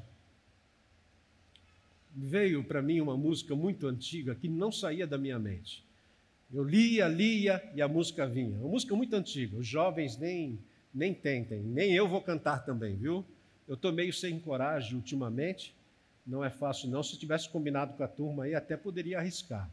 veio 2.15 2.65
para 2.65 2.83
mim 2.83 3.01
uma 3.01 3.17
música 3.17 3.55
muito 3.55 3.87
antiga 3.87 4.35
que 4.35 4.49
não 4.49 4.73
saía 4.73 5.07
da 5.07 5.19
minha 5.19 5.39
mente. 5.39 5.85
Eu 6.53 6.65
lia, 6.65 7.07
lia 7.07 7.63
e 7.75 7.83
a 7.83 7.89
música 7.89 8.27
vinha. 8.27 8.59
Uma 8.59 8.71
música 8.71 8.95
muito 8.95 9.15
antiga, 9.15 9.57
os 9.57 9.67
jovens 9.67 10.17
nem, 10.17 10.59
nem 10.93 11.13
tentem, 11.13 11.61
nem 11.61 11.93
eu 11.93 12.09
vou 12.09 12.21
cantar 12.21 12.65
também, 12.65 12.97
viu? 12.97 13.25
Eu 13.67 13.75
estou 13.75 13.93
meio 13.93 14.13
sem 14.13 14.39
coragem 14.39 14.95
ultimamente, 14.95 15.75
não 16.27 16.45
é 16.45 16.51
fácil 16.51 16.89
não. 16.89 17.03
Se 17.03 17.19
tivesse 17.19 17.49
combinado 17.49 17.95
com 17.95 18.03
a 18.03 18.09
turma 18.09 18.45
aí, 18.45 18.55
até 18.55 18.77
poderia 18.77 19.19
arriscar. 19.19 19.69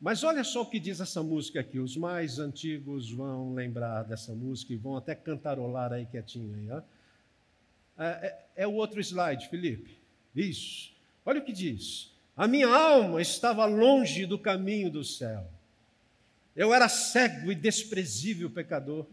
Mas 0.00 0.24
olha 0.24 0.42
só 0.42 0.62
o 0.62 0.66
que 0.66 0.80
diz 0.80 1.00
essa 1.00 1.22
música 1.22 1.60
aqui. 1.60 1.78
Os 1.78 1.96
mais 1.96 2.40
antigos 2.40 3.12
vão 3.12 3.54
lembrar 3.54 4.02
dessa 4.02 4.32
música 4.32 4.72
e 4.72 4.76
vão 4.76 4.96
até 4.96 5.14
cantarolar 5.14 5.92
aí 5.92 6.06
quietinho 6.06 6.54
aí. 6.56 6.70
Ó. 6.72 6.82
É, 8.02 8.06
é, 8.06 8.46
é 8.56 8.66
o 8.66 8.72
outro 8.72 9.00
slide, 9.00 9.48
Felipe. 9.48 9.96
Isso. 10.34 10.92
Olha 11.24 11.40
o 11.40 11.44
que 11.44 11.52
diz. 11.52 12.10
A 12.36 12.48
minha 12.48 12.68
alma 12.68 13.22
estava 13.22 13.64
longe 13.64 14.26
do 14.26 14.38
caminho 14.38 14.90
do 14.90 15.04
céu. 15.04 15.46
Eu 16.56 16.74
era 16.74 16.88
cego 16.88 17.52
e 17.52 17.54
desprezível 17.54 18.50
pecador. 18.50 19.06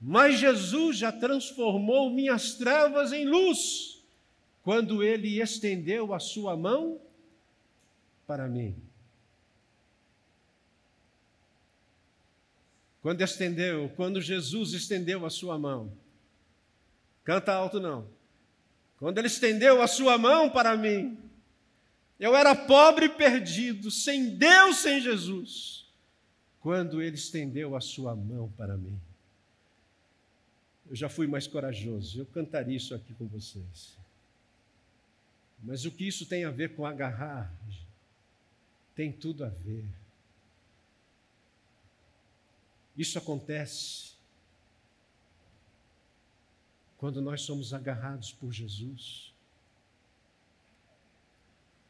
Mas 0.00 0.38
Jesus 0.38 0.98
já 0.98 1.10
transformou 1.10 2.10
minhas 2.10 2.54
trevas 2.54 3.12
em 3.12 3.24
luz, 3.24 4.02
quando 4.62 5.02
ele 5.02 5.40
estendeu 5.40 6.12
a 6.12 6.18
sua 6.18 6.56
mão 6.56 7.00
para 8.26 8.48
mim. 8.48 8.76
Quando 13.00 13.22
estendeu, 13.22 13.90
quando 13.94 14.20
Jesus 14.20 14.72
estendeu 14.72 15.24
a 15.24 15.30
sua 15.30 15.56
mão. 15.58 15.92
Canta 17.22 17.52
alto 17.52 17.78
não. 17.78 18.08
Quando 18.98 19.18
ele 19.18 19.28
estendeu 19.28 19.80
a 19.80 19.86
sua 19.86 20.18
mão 20.18 20.50
para 20.50 20.76
mim, 20.76 21.16
eu 22.18 22.34
era 22.34 22.54
pobre 22.54 23.06
e 23.06 23.10
perdido, 23.10 23.90
sem 23.90 24.36
Deus, 24.36 24.78
sem 24.78 25.00
Jesus. 25.00 25.86
Quando 26.60 27.00
ele 27.00 27.14
estendeu 27.14 27.76
a 27.76 27.80
sua 27.80 28.16
mão 28.16 28.52
para 28.56 28.76
mim, 28.76 28.98
eu 30.88 30.96
já 30.96 31.08
fui 31.08 31.26
mais 31.26 31.46
corajoso. 31.46 32.20
Eu 32.20 32.26
cantaria 32.26 32.76
isso 32.76 32.94
aqui 32.94 33.12
com 33.14 33.26
vocês. 33.26 33.96
Mas 35.62 35.84
o 35.84 35.90
que 35.90 36.06
isso 36.06 36.26
tem 36.26 36.44
a 36.44 36.50
ver 36.50 36.74
com 36.74 36.86
agarrar? 36.86 37.52
Tem 38.94 39.10
tudo 39.10 39.44
a 39.44 39.48
ver. 39.48 39.84
Isso 42.96 43.18
acontece 43.18 44.14
quando 46.96 47.20
nós 47.20 47.42
somos 47.42 47.74
agarrados 47.74 48.32
por 48.32 48.52
Jesus. 48.52 49.32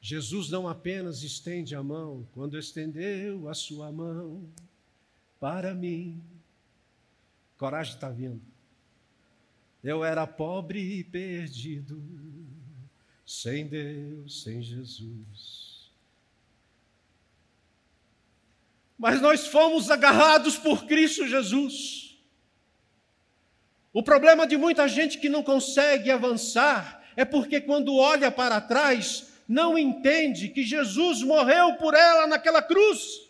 Jesus 0.00 0.50
não 0.50 0.68
apenas 0.68 1.22
estende 1.22 1.74
a 1.74 1.82
mão, 1.82 2.26
quando 2.32 2.58
estendeu 2.58 3.48
a 3.48 3.54
sua 3.54 3.90
mão 3.90 4.48
para 5.40 5.74
mim. 5.74 6.22
Coragem 7.58 7.94
está 7.94 8.08
vindo. 8.08 8.55
Eu 9.82 10.04
era 10.04 10.26
pobre 10.26 10.80
e 10.80 11.04
perdido, 11.04 12.02
sem 13.24 13.66
Deus, 13.66 14.42
sem 14.42 14.62
Jesus. 14.62 15.66
mas 18.98 19.20
nós 19.20 19.46
fomos 19.46 19.90
agarrados 19.90 20.56
por 20.56 20.86
Cristo 20.86 21.26
Jesus. 21.26 22.18
O 23.92 24.02
problema 24.02 24.46
de 24.46 24.56
muita 24.56 24.88
gente 24.88 25.18
que 25.18 25.28
não 25.28 25.42
consegue 25.42 26.10
avançar 26.10 27.04
é 27.16 27.24
porque, 27.24 27.60
quando 27.60 27.96
olha 27.96 28.30
para 28.30 28.60
trás, 28.60 29.32
não 29.48 29.78
entende 29.78 30.48
que 30.48 30.62
Jesus 30.62 31.22
morreu 31.22 31.74
por 31.76 31.94
ela 31.94 32.26
naquela 32.26 32.62
cruz 32.62 33.22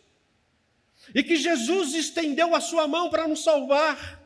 e 1.15 1.23
que 1.23 1.37
Jesus 1.37 1.95
estendeu 1.95 2.55
a 2.55 2.61
sua 2.61 2.89
mão 2.89 3.11
para 3.11 3.29
nos 3.29 3.45
salvar. 3.45 4.26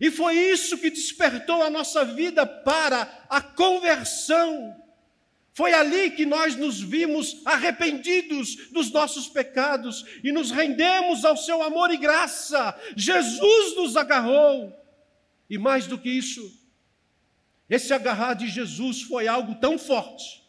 E 0.00 0.10
foi 0.10 0.36
isso 0.36 0.78
que 0.78 0.90
despertou 0.90 1.62
a 1.62 1.70
nossa 1.70 2.04
vida 2.04 2.46
para 2.46 3.26
a 3.28 3.40
conversão. 3.40 4.74
Foi 5.52 5.72
ali 5.72 6.10
que 6.10 6.26
nós 6.26 6.56
nos 6.56 6.80
vimos 6.80 7.40
arrependidos 7.44 8.70
dos 8.70 8.90
nossos 8.90 9.28
pecados 9.28 10.04
e 10.22 10.32
nos 10.32 10.50
rendemos 10.50 11.24
ao 11.24 11.36
seu 11.36 11.62
amor 11.62 11.90
e 11.90 11.96
graça. 11.96 12.78
Jesus 12.96 13.76
nos 13.76 13.96
agarrou. 13.96 14.72
E 15.48 15.56
mais 15.56 15.86
do 15.86 15.96
que 15.96 16.08
isso, 16.08 16.52
esse 17.70 17.92
agarrar 17.92 18.34
de 18.34 18.48
Jesus 18.48 19.02
foi 19.02 19.28
algo 19.28 19.54
tão 19.56 19.78
forte 19.78 20.43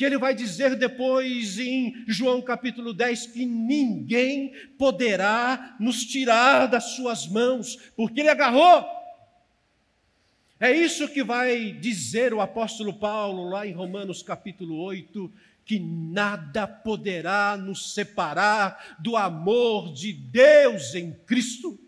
que 0.00 0.04
ele 0.06 0.16
vai 0.16 0.34
dizer 0.34 0.76
depois 0.76 1.58
em 1.58 1.92
João 2.08 2.40
capítulo 2.40 2.94
10 2.94 3.26
que 3.26 3.44
ninguém 3.44 4.50
poderá 4.78 5.76
nos 5.78 6.06
tirar 6.06 6.68
das 6.68 6.92
suas 6.96 7.26
mãos, 7.26 7.76
porque 7.94 8.20
ele 8.20 8.30
agarrou 8.30 8.82
é 10.58 10.72
isso 10.72 11.06
que 11.06 11.22
vai 11.22 11.72
dizer 11.72 12.32
o 12.32 12.40
apóstolo 12.40 12.94
Paulo 12.94 13.50
lá 13.50 13.66
em 13.66 13.72
Romanos 13.72 14.22
capítulo 14.22 14.80
8, 14.80 15.30
que 15.66 15.78
nada 15.78 16.66
poderá 16.66 17.58
nos 17.58 17.92
separar 17.92 18.96
do 19.00 19.18
amor 19.18 19.92
de 19.92 20.14
Deus 20.14 20.94
em 20.94 21.12
Cristo. 21.12 21.78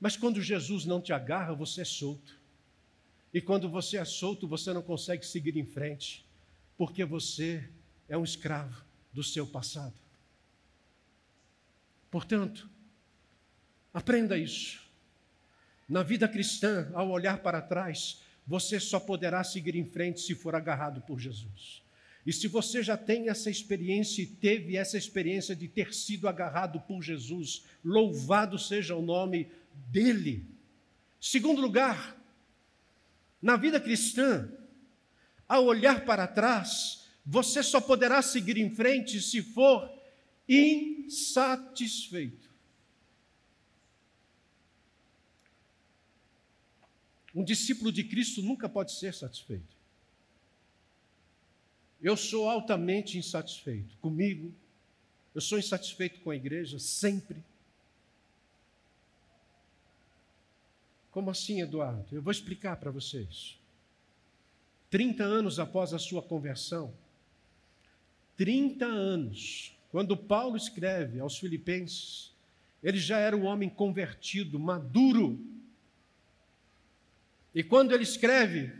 Mas 0.00 0.16
quando 0.16 0.40
Jesus 0.40 0.86
não 0.86 0.98
te 0.98 1.12
agarra, 1.12 1.52
você 1.52 1.82
é 1.82 1.84
solto. 1.84 2.38
E 3.34 3.40
quando 3.42 3.68
você 3.68 3.98
é 3.98 4.04
solto, 4.06 4.48
você 4.48 4.72
não 4.72 4.80
consegue 4.80 5.26
seguir 5.26 5.58
em 5.58 5.66
frente, 5.66 6.24
porque 6.80 7.04
você 7.04 7.62
é 8.08 8.16
um 8.16 8.24
escravo 8.24 8.82
do 9.12 9.22
seu 9.22 9.46
passado. 9.46 9.92
Portanto, 12.10 12.70
aprenda 13.92 14.38
isso. 14.38 14.80
Na 15.86 16.02
vida 16.02 16.26
cristã, 16.26 16.90
ao 16.94 17.10
olhar 17.10 17.42
para 17.42 17.60
trás, 17.60 18.22
você 18.46 18.80
só 18.80 18.98
poderá 18.98 19.44
seguir 19.44 19.76
em 19.76 19.84
frente 19.84 20.22
se 20.22 20.34
for 20.34 20.54
agarrado 20.54 21.02
por 21.02 21.20
Jesus. 21.20 21.82
E 22.24 22.32
se 22.32 22.48
você 22.48 22.82
já 22.82 22.96
tem 22.96 23.28
essa 23.28 23.50
experiência 23.50 24.22
e 24.22 24.26
teve 24.26 24.74
essa 24.74 24.96
experiência 24.96 25.54
de 25.54 25.68
ter 25.68 25.92
sido 25.92 26.26
agarrado 26.26 26.80
por 26.80 27.02
Jesus, 27.02 27.66
louvado 27.84 28.58
seja 28.58 28.96
o 28.96 29.02
nome 29.02 29.52
dele. 29.92 30.46
Segundo 31.20 31.60
lugar, 31.60 32.16
na 33.42 33.58
vida 33.58 33.78
cristã, 33.78 34.50
ao 35.50 35.64
olhar 35.64 36.06
para 36.06 36.28
trás, 36.28 37.08
você 37.26 37.60
só 37.60 37.80
poderá 37.80 38.22
seguir 38.22 38.56
em 38.56 38.70
frente 38.70 39.20
se 39.20 39.42
for 39.42 39.92
insatisfeito. 40.48 42.48
Um 47.34 47.42
discípulo 47.42 47.90
de 47.90 48.04
Cristo 48.04 48.40
nunca 48.40 48.68
pode 48.68 48.92
ser 48.92 49.12
satisfeito. 49.12 49.76
Eu 52.00 52.16
sou 52.16 52.48
altamente 52.48 53.18
insatisfeito 53.18 53.96
comigo, 53.96 54.54
eu 55.34 55.40
sou 55.40 55.58
insatisfeito 55.58 56.20
com 56.20 56.30
a 56.30 56.36
igreja, 56.36 56.78
sempre. 56.78 57.42
Como 61.10 61.28
assim, 61.28 61.60
Eduardo? 61.60 62.14
Eu 62.14 62.22
vou 62.22 62.30
explicar 62.30 62.76
para 62.76 62.92
vocês. 62.92 63.59
30 64.90 65.22
anos 65.22 65.58
após 65.58 65.94
a 65.94 65.98
sua 65.98 66.20
conversão, 66.20 66.92
30 68.36 68.84
anos, 68.84 69.76
quando 69.90 70.16
Paulo 70.16 70.56
escreve 70.56 71.20
aos 71.20 71.38
Filipenses, 71.38 72.32
ele 72.82 72.98
já 72.98 73.18
era 73.18 73.36
um 73.36 73.44
homem 73.44 73.68
convertido, 73.68 74.58
maduro, 74.58 75.38
e 77.54 77.62
quando 77.62 77.92
ele 77.92 78.02
escreve, 78.02 78.72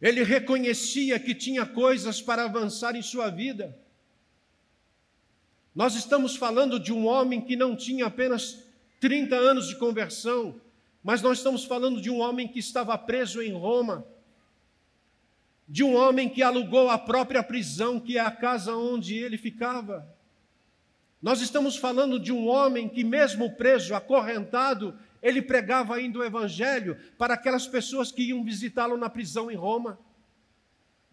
ele 0.00 0.22
reconhecia 0.22 1.18
que 1.18 1.34
tinha 1.34 1.66
coisas 1.66 2.20
para 2.20 2.44
avançar 2.44 2.94
em 2.94 3.02
sua 3.02 3.30
vida. 3.30 3.76
Nós 5.74 5.94
estamos 5.94 6.36
falando 6.36 6.78
de 6.78 6.92
um 6.92 7.06
homem 7.06 7.40
que 7.40 7.56
não 7.56 7.76
tinha 7.76 8.06
apenas 8.06 8.62
30 8.98 9.34
anos 9.36 9.68
de 9.68 9.76
conversão, 9.76 10.60
mas 11.02 11.22
nós 11.22 11.38
estamos 11.38 11.64
falando 11.64 12.00
de 12.00 12.10
um 12.10 12.20
homem 12.20 12.46
que 12.46 12.58
estava 12.58 12.96
preso 12.98 13.42
em 13.42 13.52
Roma, 13.52 14.06
de 15.70 15.84
um 15.84 15.94
homem 15.94 16.28
que 16.28 16.42
alugou 16.42 16.90
a 16.90 16.98
própria 16.98 17.44
prisão, 17.44 18.00
que 18.00 18.18
é 18.18 18.20
a 18.20 18.30
casa 18.30 18.74
onde 18.74 19.14
ele 19.14 19.38
ficava. 19.38 20.04
Nós 21.22 21.40
estamos 21.40 21.76
falando 21.76 22.18
de 22.18 22.32
um 22.32 22.48
homem 22.48 22.88
que, 22.88 23.04
mesmo 23.04 23.52
preso, 23.52 23.94
acorrentado, 23.94 24.98
ele 25.22 25.40
pregava 25.40 25.94
ainda 25.94 26.18
o 26.18 26.24
evangelho 26.24 26.96
para 27.16 27.34
aquelas 27.34 27.68
pessoas 27.68 28.10
que 28.10 28.30
iam 28.30 28.42
visitá-lo 28.42 28.96
na 28.96 29.08
prisão 29.08 29.48
em 29.48 29.54
Roma. 29.54 29.96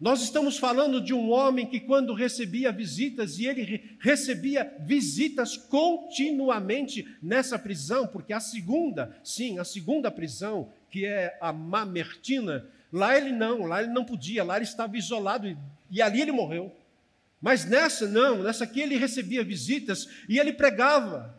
Nós 0.00 0.22
estamos 0.22 0.58
falando 0.58 1.00
de 1.00 1.14
um 1.14 1.30
homem 1.30 1.64
que, 1.64 1.78
quando 1.78 2.12
recebia 2.12 2.72
visitas, 2.72 3.38
e 3.38 3.46
ele 3.46 3.96
recebia 4.00 4.76
visitas 4.80 5.56
continuamente 5.56 7.06
nessa 7.22 7.56
prisão, 7.56 8.08
porque 8.08 8.32
a 8.32 8.40
segunda, 8.40 9.16
sim, 9.22 9.60
a 9.60 9.64
segunda 9.64 10.10
prisão, 10.10 10.72
que 10.90 11.06
é 11.06 11.38
a 11.40 11.52
Mamertina, 11.52 12.68
lá 12.92 13.16
ele 13.16 13.32
não, 13.32 13.66
lá 13.66 13.82
ele 13.82 13.92
não 13.92 14.04
podia, 14.04 14.44
lá 14.44 14.56
ele 14.56 14.64
estava 14.64 14.96
isolado 14.96 15.46
e, 15.46 15.56
e 15.90 16.00
ali 16.00 16.20
ele 16.20 16.32
morreu. 16.32 16.74
Mas 17.40 17.64
nessa 17.64 18.06
não, 18.06 18.42
nessa 18.42 18.64
aqui 18.64 18.80
ele 18.80 18.96
recebia 18.96 19.44
visitas 19.44 20.08
e 20.28 20.38
ele 20.38 20.52
pregava. 20.52 21.36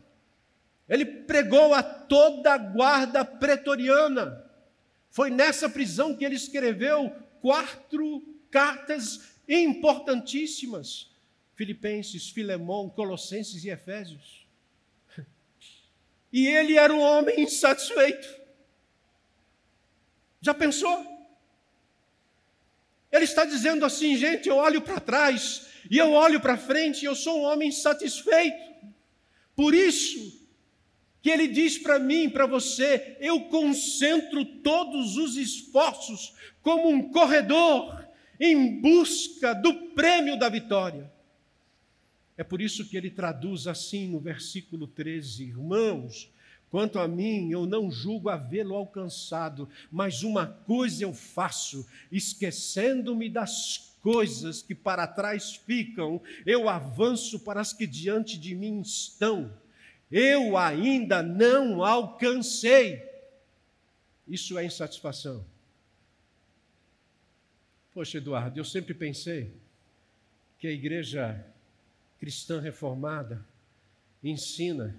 Ele 0.88 1.06
pregou 1.06 1.74
a 1.74 1.84
toda 1.84 2.54
a 2.54 2.58
guarda 2.58 3.24
pretoriana. 3.24 4.44
Foi 5.10 5.30
nessa 5.30 5.70
prisão 5.70 6.16
que 6.16 6.24
ele 6.24 6.36
escreveu 6.36 7.14
quatro 7.42 8.24
cartas 8.50 9.36
importantíssimas: 9.48 11.12
Filipenses, 11.56 12.30
Filemão, 12.30 12.90
Colossenses 12.90 13.64
e 13.64 13.70
Efésios. 13.70 14.48
E 16.32 16.46
ele 16.46 16.78
era 16.78 16.94
um 16.94 17.00
homem 17.00 17.42
insatisfeito. 17.42 18.40
Já 20.40 20.54
pensou? 20.54 21.19
Ele 23.12 23.26
está 23.26 23.46
dizendo 23.46 23.86
assim, 23.86 24.16
gente, 24.16 24.48
eu 24.48 24.58
olho 24.58 24.82
para 24.82 25.00
trás 25.00 25.68
e 25.90 25.98
eu 25.98 26.12
olho 26.12 26.40
para 26.40 26.58
frente 26.58 27.02
e 27.02 27.06
eu 27.06 27.16
sou 27.16 27.40
um 27.40 27.44
homem 27.44 27.70
insatisfeito. 27.70 28.70
Por 29.56 29.74
isso 29.74 30.40
que 31.22 31.30
ele 31.30 31.48
diz 31.48 31.78
para 31.78 32.00
mim, 32.00 32.30
para 32.30 32.46
você, 32.46 33.18
eu 33.20 33.42
concentro 33.46 34.46
todos 34.46 35.18
os 35.18 35.36
esforços 35.36 36.34
como 36.62 36.90
um 36.90 37.10
corredor 37.12 38.08
em 38.40 38.80
busca 38.80 39.54
do 39.54 39.74
prêmio 39.90 40.38
da 40.38 40.48
vitória. 40.48 41.12
É 42.38 42.44
por 42.44 42.62
isso 42.62 42.88
que 42.88 42.96
ele 42.96 43.10
traduz 43.10 43.68
assim 43.68 44.08
no 44.08 44.20
versículo 44.20 44.88
13: 44.88 45.44
Irmãos, 45.44 46.32
quanto 46.70 47.00
a 47.00 47.08
mim, 47.08 47.52
eu 47.52 47.66
não 47.66 47.92
julgo 47.92 48.30
havê-lo 48.30 48.76
alcançado, 48.76 49.68
mas 49.92 50.24
uma 50.24 50.46
coisa 50.46 51.04
eu 51.04 51.14
faço, 51.14 51.88
esquecendo-me 52.12 53.30
das 53.30 53.96
coisas 54.02 54.62
que 54.62 54.74
para 54.74 55.08
trás 55.08 55.56
ficam, 55.56 56.22
eu 56.46 56.70
avanço 56.70 57.40
para 57.40 57.62
as 57.62 57.74
que 57.74 57.86
diante 57.86 58.38
de 58.38 58.56
mim 58.56 58.82
estão. 58.82 59.52
Eu 60.12 60.58
ainda 60.58 61.22
não 61.22 61.84
alcancei. 61.84 63.08
Isso 64.28 64.58
é 64.58 64.66
insatisfação. 64.66 65.46
Poxa, 67.94 68.18
Eduardo, 68.18 68.60
eu 68.60 68.66
sempre 68.66 68.94
pensei 68.94 69.52
que 70.60 70.68
a 70.68 70.72
igreja 70.72 71.46
cristã 72.20 72.60
reformada 72.60 73.46
ensina 74.24 74.96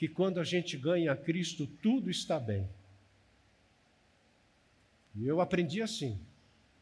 que 0.00 0.08
quando 0.08 0.40
a 0.40 0.44
gente 0.44 0.78
ganha 0.78 1.12
a 1.12 1.16
Cristo, 1.16 1.66
tudo 1.82 2.10
está 2.10 2.40
bem. 2.40 2.66
E 5.14 5.26
eu 5.26 5.42
aprendi 5.42 5.82
assim: 5.82 6.18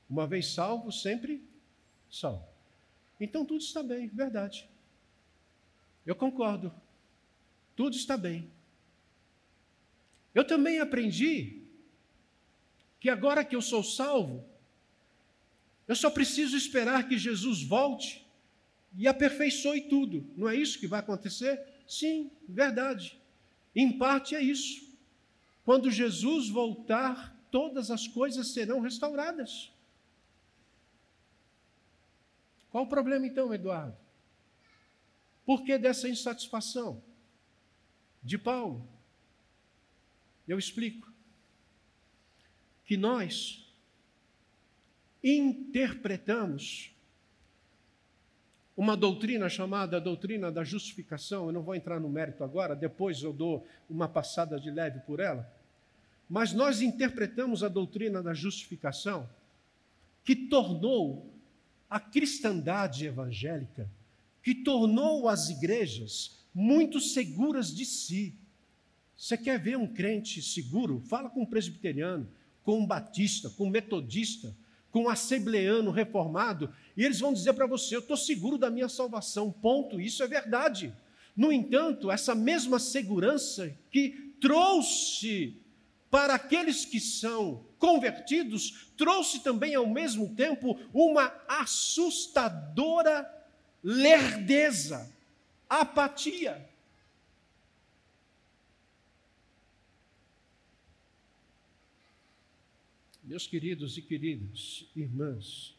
uma 0.08 0.24
vez 0.24 0.54
salvo, 0.54 0.92
sempre 0.92 1.42
salvo. 2.08 2.46
Então 3.18 3.44
tudo 3.44 3.60
está 3.60 3.82
bem, 3.82 4.06
verdade. 4.06 4.68
Eu 6.06 6.14
concordo. 6.14 6.72
Tudo 7.74 7.96
está 7.96 8.16
bem. 8.16 8.48
Eu 10.32 10.46
também 10.46 10.78
aprendi 10.78 11.62
que 13.00 13.10
agora 13.10 13.44
que 13.44 13.56
eu 13.56 13.62
sou 13.62 13.82
salvo, 13.82 14.44
eu 15.88 15.96
só 15.96 16.08
preciso 16.08 16.56
esperar 16.56 17.08
que 17.08 17.18
Jesus 17.18 17.64
volte 17.64 18.24
e 18.96 19.08
aperfeiçoe 19.08 19.88
tudo. 19.88 20.24
Não 20.36 20.48
é 20.48 20.54
isso 20.54 20.78
que 20.78 20.86
vai 20.86 21.00
acontecer? 21.00 21.77
Sim, 21.88 22.30
verdade. 22.46 23.18
Em 23.74 23.96
parte 23.98 24.36
é 24.36 24.42
isso. 24.42 24.86
Quando 25.64 25.90
Jesus 25.90 26.50
voltar, 26.50 27.34
todas 27.50 27.90
as 27.90 28.06
coisas 28.06 28.48
serão 28.48 28.80
restauradas. 28.80 29.72
Qual 32.70 32.84
o 32.84 32.88
problema 32.88 33.26
então, 33.26 33.52
Eduardo? 33.54 33.96
Por 35.46 35.64
que 35.64 35.78
dessa 35.78 36.08
insatisfação 36.08 37.02
de 38.22 38.36
Paulo? 38.36 38.86
Eu 40.46 40.58
explico. 40.58 41.10
Que 42.84 42.96
nós 42.96 43.66
interpretamos 45.22 46.94
uma 48.78 48.96
doutrina 48.96 49.48
chamada 49.48 50.00
doutrina 50.00 50.52
da 50.52 50.62
justificação. 50.62 51.46
Eu 51.46 51.52
não 51.52 51.62
vou 51.62 51.74
entrar 51.74 51.98
no 51.98 52.08
mérito 52.08 52.44
agora, 52.44 52.76
depois 52.76 53.20
eu 53.24 53.32
dou 53.32 53.66
uma 53.90 54.08
passada 54.08 54.58
de 54.60 54.70
leve 54.70 55.00
por 55.00 55.18
ela. 55.18 55.52
Mas 56.30 56.52
nós 56.52 56.80
interpretamos 56.80 57.64
a 57.64 57.68
doutrina 57.68 58.22
da 58.22 58.32
justificação 58.32 59.28
que 60.24 60.36
tornou 60.36 61.28
a 61.90 61.98
cristandade 61.98 63.04
evangélica, 63.04 63.90
que 64.44 64.54
tornou 64.54 65.28
as 65.28 65.48
igrejas 65.48 66.38
muito 66.54 67.00
seguras 67.00 67.74
de 67.74 67.84
si. 67.84 68.32
Você 69.16 69.36
quer 69.36 69.58
ver 69.58 69.76
um 69.76 69.88
crente 69.88 70.40
seguro? 70.40 71.00
Fala 71.00 71.28
com 71.28 71.42
um 71.42 71.46
presbiteriano, 71.46 72.28
com 72.62 72.78
um 72.78 72.86
batista, 72.86 73.50
com 73.50 73.66
um 73.66 73.70
metodista, 73.70 74.54
com 74.90 75.04
um 75.04 75.08
assembleano 75.08 75.90
reformado, 75.90 76.72
e 76.96 77.04
eles 77.04 77.20
vão 77.20 77.32
dizer 77.32 77.52
para 77.52 77.66
você: 77.66 77.94
Eu 77.94 78.00
estou 78.00 78.16
seguro 78.16 78.58
da 78.58 78.70
minha 78.70 78.88
salvação. 78.88 79.52
Ponto. 79.52 80.00
Isso 80.00 80.22
é 80.22 80.26
verdade. 80.26 80.92
No 81.36 81.52
entanto, 81.52 82.10
essa 82.10 82.34
mesma 82.34 82.78
segurança 82.78 83.72
que 83.90 84.34
trouxe 84.40 85.56
para 86.10 86.34
aqueles 86.34 86.84
que 86.84 86.98
são 86.98 87.64
convertidos, 87.78 88.88
trouxe 88.96 89.40
também 89.40 89.74
ao 89.74 89.86
mesmo 89.86 90.34
tempo 90.34 90.78
uma 90.92 91.32
assustadora 91.46 93.28
lerdeza, 93.82 95.08
apatia. 95.68 96.67
Meus 103.28 103.46
queridos 103.46 103.98
e 103.98 104.00
queridas 104.00 104.86
irmãs, 104.96 105.76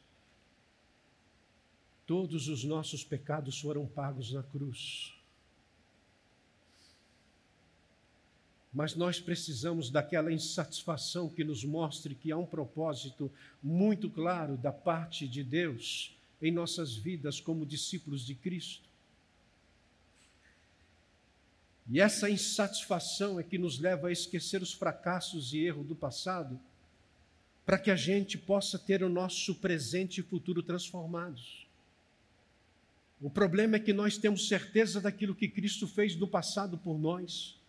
todos 2.06 2.48
os 2.48 2.64
nossos 2.64 3.04
pecados 3.04 3.60
foram 3.60 3.88
pagos 3.88 4.32
na 4.32 4.44
cruz. 4.44 5.16
Mas 8.72 8.94
nós 8.94 9.20
precisamos 9.20 9.90
daquela 9.90 10.32
insatisfação 10.32 11.28
que 11.28 11.44
nos 11.44 11.64
mostre 11.64 12.14
que 12.14 12.32
há 12.32 12.38
um 12.38 12.46
propósito 12.46 13.32
muito 13.64 14.12
claro 14.12 14.56
da 14.56 14.72
parte 14.72 15.28
de 15.28 15.44
Deus 15.44 16.16
em 16.40 16.52
nossas 16.52 16.96
vidas 16.96 17.42
como 17.42 17.66
discípulos 17.66 18.24
de 18.24 18.36
Cristo. 18.36 18.88
E 21.90 22.00
essa 22.00 22.30
insatisfação 22.30 23.40
é 23.40 23.44
que 23.44 23.58
nos 23.58 23.80
leva 23.80 24.10
a 24.10 24.12
esquecer 24.12 24.62
os 24.62 24.72
fracassos 24.72 25.52
e 25.52 25.62
erros 25.62 25.88
do 25.88 25.96
passado 25.96 26.60
para 27.70 27.78
que 27.78 27.92
a 27.92 27.96
gente 27.96 28.36
possa 28.36 28.80
ter 28.80 29.04
o 29.04 29.10
nosso 29.10 29.54
presente 29.54 30.22
e 30.22 30.24
futuro 30.24 30.64
transformados. 30.64 31.68
O 33.22 33.30
problema 33.30 33.76
é 33.76 33.80
que 33.80 33.94
nós 33.94 34.18
temos 34.18 34.48
certeza 34.48 35.00
daquilo 35.00 35.36
que 35.36 35.48
Cristo 35.48 35.88
fez 35.88 36.16
no 36.16 36.28
passado 36.28 36.80
por 36.80 36.98
nós, 36.98 37.60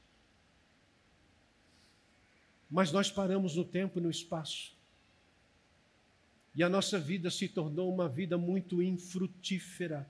mas 2.70 2.90
nós 2.90 3.10
paramos 3.10 3.56
no 3.56 3.62
tempo 3.62 3.98
e 3.98 4.02
no 4.02 4.08
espaço. 4.08 4.72
E 6.56 6.62
a 6.62 6.68
nossa 6.70 6.98
vida 6.98 7.30
se 7.30 7.46
tornou 7.46 7.92
uma 7.92 8.08
vida 8.08 8.38
muito 8.38 8.82
infrutífera. 8.82 10.08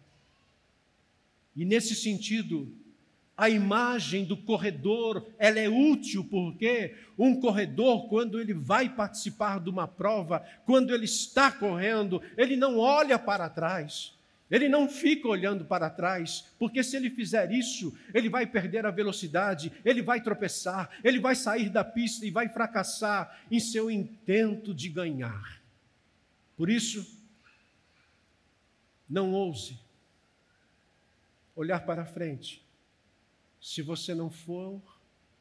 E 1.56 1.64
nesse 1.64 1.96
sentido, 1.96 2.72
a 3.40 3.48
imagem 3.48 4.22
do 4.22 4.36
corredor, 4.36 5.26
ela 5.38 5.58
é 5.58 5.66
útil 5.66 6.22
porque 6.22 6.94
um 7.18 7.40
corredor, 7.40 8.06
quando 8.06 8.38
ele 8.38 8.52
vai 8.52 8.86
participar 8.86 9.58
de 9.58 9.70
uma 9.70 9.88
prova, 9.88 10.44
quando 10.66 10.94
ele 10.94 11.06
está 11.06 11.50
correndo, 11.50 12.20
ele 12.36 12.54
não 12.54 12.78
olha 12.78 13.18
para 13.18 13.48
trás. 13.48 14.14
Ele 14.50 14.68
não 14.68 14.90
fica 14.90 15.26
olhando 15.26 15.64
para 15.64 15.88
trás, 15.88 16.52
porque 16.58 16.84
se 16.84 16.98
ele 16.98 17.08
fizer 17.08 17.50
isso, 17.50 17.96
ele 18.12 18.28
vai 18.28 18.44
perder 18.44 18.84
a 18.84 18.90
velocidade, 18.90 19.72
ele 19.86 20.02
vai 20.02 20.20
tropeçar, 20.20 20.90
ele 21.02 21.18
vai 21.18 21.34
sair 21.34 21.70
da 21.70 21.82
pista 21.82 22.26
e 22.26 22.30
vai 22.30 22.46
fracassar 22.46 23.40
em 23.50 23.58
seu 23.58 23.90
intento 23.90 24.74
de 24.74 24.90
ganhar. 24.90 25.62
Por 26.58 26.68
isso, 26.68 27.18
não 29.08 29.32
ouse 29.32 29.78
olhar 31.56 31.80
para 31.86 32.04
frente 32.04 32.68
se 33.60 33.82
você 33.82 34.14
não 34.14 34.30
for 34.30 34.80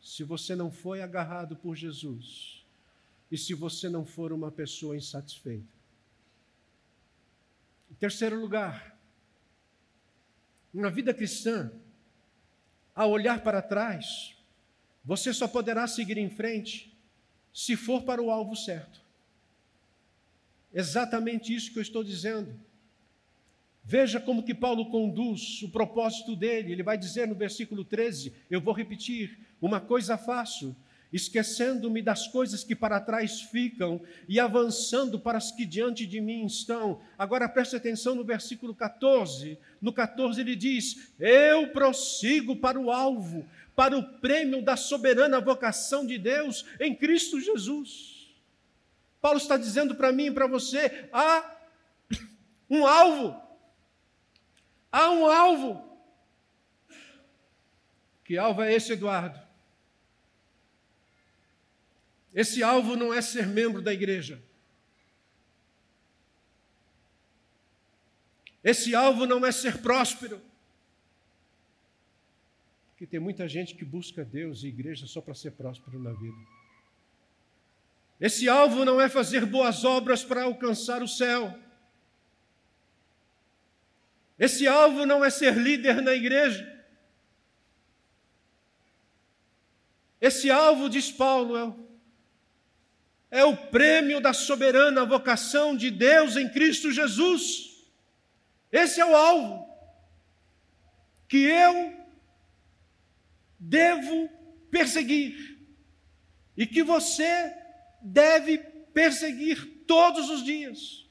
se 0.01 0.23
você 0.23 0.55
não 0.55 0.71
foi 0.71 1.01
agarrado 1.01 1.55
por 1.55 1.75
Jesus 1.75 2.65
e 3.31 3.37
se 3.37 3.53
você 3.53 3.89
não 3.89 4.05
for 4.05 4.31
uma 4.31 4.51
pessoa 4.51 4.95
insatisfeita. 4.95 5.77
Em 7.91 7.95
terceiro 7.95 8.39
lugar, 8.39 8.97
na 10.73 10.89
vida 10.89 11.13
cristã, 11.13 11.71
ao 12.95 13.11
olhar 13.11 13.43
para 13.43 13.61
trás, 13.61 14.35
você 15.03 15.33
só 15.33 15.47
poderá 15.47 15.87
seguir 15.87 16.17
em 16.17 16.29
frente 16.29 16.97
se 17.53 17.75
for 17.75 18.03
para 18.03 18.21
o 18.21 18.31
alvo 18.31 18.55
certo. 18.55 19.01
Exatamente 20.73 21.53
isso 21.53 21.71
que 21.71 21.79
eu 21.79 21.83
estou 21.83 22.03
dizendo. 22.03 22.59
Veja 23.89 24.19
como 24.19 24.43
que 24.43 24.53
Paulo 24.53 24.91
conduz 24.91 25.63
o 25.63 25.69
propósito 25.69 26.35
dele. 26.35 26.71
Ele 26.71 26.83
vai 26.83 26.95
dizer 26.95 27.27
no 27.27 27.33
versículo 27.33 27.83
13, 27.83 28.31
eu 28.47 28.61
vou 28.61 28.71
repetir: 28.71 29.39
uma 29.59 29.81
coisa 29.81 30.15
faço, 30.15 30.75
esquecendo-me 31.11 31.99
das 31.99 32.27
coisas 32.27 32.63
que 32.63 32.75
para 32.75 33.01
trás 33.01 33.41
ficam 33.41 33.99
e 34.27 34.39
avançando 34.39 35.19
para 35.19 35.39
as 35.39 35.51
que 35.51 35.65
diante 35.65 36.05
de 36.05 36.21
mim 36.21 36.45
estão. 36.45 37.01
Agora 37.17 37.49
preste 37.49 37.75
atenção 37.75 38.13
no 38.13 38.23
versículo 38.23 38.75
14. 38.75 39.57
No 39.81 39.91
14 39.91 40.39
ele 40.39 40.55
diz: 40.55 41.11
Eu 41.19 41.69
prossigo 41.69 42.57
para 42.57 42.79
o 42.79 42.91
alvo, 42.91 43.43
para 43.75 43.97
o 43.97 44.03
prêmio 44.19 44.61
da 44.61 44.77
soberana 44.77 45.41
vocação 45.41 46.05
de 46.05 46.19
Deus 46.19 46.63
em 46.79 46.93
Cristo 46.93 47.41
Jesus. 47.41 48.29
Paulo 49.19 49.39
está 49.39 49.57
dizendo 49.57 49.95
para 49.95 50.11
mim 50.11 50.27
e 50.27 50.31
para 50.31 50.45
você: 50.45 51.09
há 51.11 51.57
um 52.69 52.85
alvo. 52.85 53.48
Há 54.91 55.09
um 55.11 55.25
alvo. 55.25 55.87
Que 58.23 58.37
alvo 58.37 58.61
é 58.61 58.73
esse, 58.73 58.93
Eduardo? 58.93 59.39
Esse 62.33 62.61
alvo 62.61 62.95
não 62.95 63.13
é 63.13 63.21
ser 63.21 63.47
membro 63.47 63.81
da 63.81 63.93
igreja. 63.93 64.41
Esse 68.63 68.93
alvo 68.93 69.25
não 69.25 69.45
é 69.45 69.51
ser 69.51 69.81
próspero. 69.81 70.41
Porque 72.89 73.07
tem 73.07 73.19
muita 73.19 73.47
gente 73.47 73.75
que 73.75 73.85
busca 73.85 74.25
Deus 74.25 74.63
e 74.63 74.67
igreja 74.67 75.07
só 75.07 75.21
para 75.21 75.33
ser 75.33 75.51
próspero 75.51 75.97
na 75.97 76.11
vida. 76.11 76.37
Esse 78.19 78.49
alvo 78.49 78.83
não 78.83 78.99
é 78.99 79.07
fazer 79.07 79.45
boas 79.45 79.85
obras 79.85 80.23
para 80.23 80.43
alcançar 80.43 81.01
o 81.01 81.07
céu. 81.07 81.57
Esse 84.39 84.65
alvo 84.65 85.05
não 85.05 85.23
é 85.23 85.29
ser 85.29 85.55
líder 85.55 86.01
na 86.01 86.13
igreja. 86.13 86.65
Esse 90.21 90.49
alvo, 90.49 90.89
diz 90.89 91.11
Paulo, 91.11 91.57
é 91.57 91.63
o, 91.65 91.89
é 93.31 93.43
o 93.43 93.57
prêmio 93.57 94.21
da 94.21 94.31
soberana 94.31 95.05
vocação 95.05 95.75
de 95.75 95.91
Deus 95.91 96.37
em 96.37 96.47
Cristo 96.47 96.91
Jesus. 96.91 97.85
Esse 98.71 99.01
é 99.01 99.05
o 99.05 99.15
alvo 99.15 99.67
que 101.27 101.37
eu 101.37 101.93
devo 103.59 104.29
perseguir 104.71 105.57
e 106.55 106.65
que 106.65 106.81
você 106.81 107.53
deve 108.01 108.57
perseguir 108.93 109.83
todos 109.85 110.29
os 110.29 110.43
dias. 110.43 111.08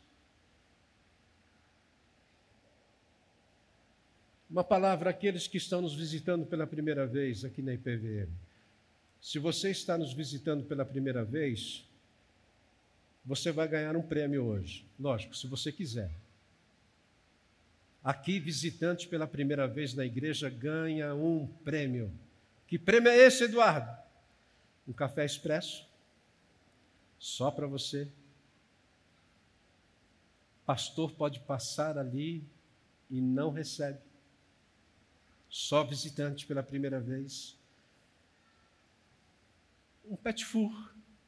Uma 4.50 4.64
palavra 4.64 5.10
àqueles 5.10 5.46
que 5.46 5.58
estão 5.58 5.82
nos 5.82 5.94
visitando 5.94 6.46
pela 6.46 6.66
primeira 6.66 7.06
vez 7.06 7.44
aqui 7.44 7.60
na 7.60 7.74
IPVM. 7.74 8.30
Se 9.20 9.38
você 9.38 9.70
está 9.70 9.98
nos 9.98 10.14
visitando 10.14 10.64
pela 10.64 10.86
primeira 10.86 11.22
vez, 11.22 11.84
você 13.24 13.52
vai 13.52 13.68
ganhar 13.68 13.94
um 13.94 14.00
prêmio 14.00 14.44
hoje. 14.44 14.86
Lógico, 14.98 15.36
se 15.36 15.46
você 15.46 15.70
quiser. 15.70 16.10
Aqui, 18.02 18.40
visitante 18.40 19.06
pela 19.06 19.26
primeira 19.26 19.68
vez 19.68 19.92
na 19.92 20.06
igreja 20.06 20.48
ganha 20.48 21.14
um 21.14 21.46
prêmio. 21.62 22.10
Que 22.66 22.78
prêmio 22.78 23.10
é 23.10 23.18
esse, 23.18 23.44
Eduardo? 23.44 23.90
Um 24.86 24.94
café 24.94 25.26
expresso 25.26 25.86
só 27.18 27.50
para 27.50 27.66
você. 27.66 28.08
Pastor 30.64 31.10
pode 31.12 31.40
passar 31.40 31.98
ali 31.98 32.42
e 33.10 33.20
não 33.20 33.50
recebe. 33.50 34.07
Só 35.48 35.82
visitante 35.82 36.46
pela 36.46 36.62
primeira 36.62 37.00
vez. 37.00 37.56
Um 40.04 40.16
pet 40.16 40.44
four, 40.44 40.72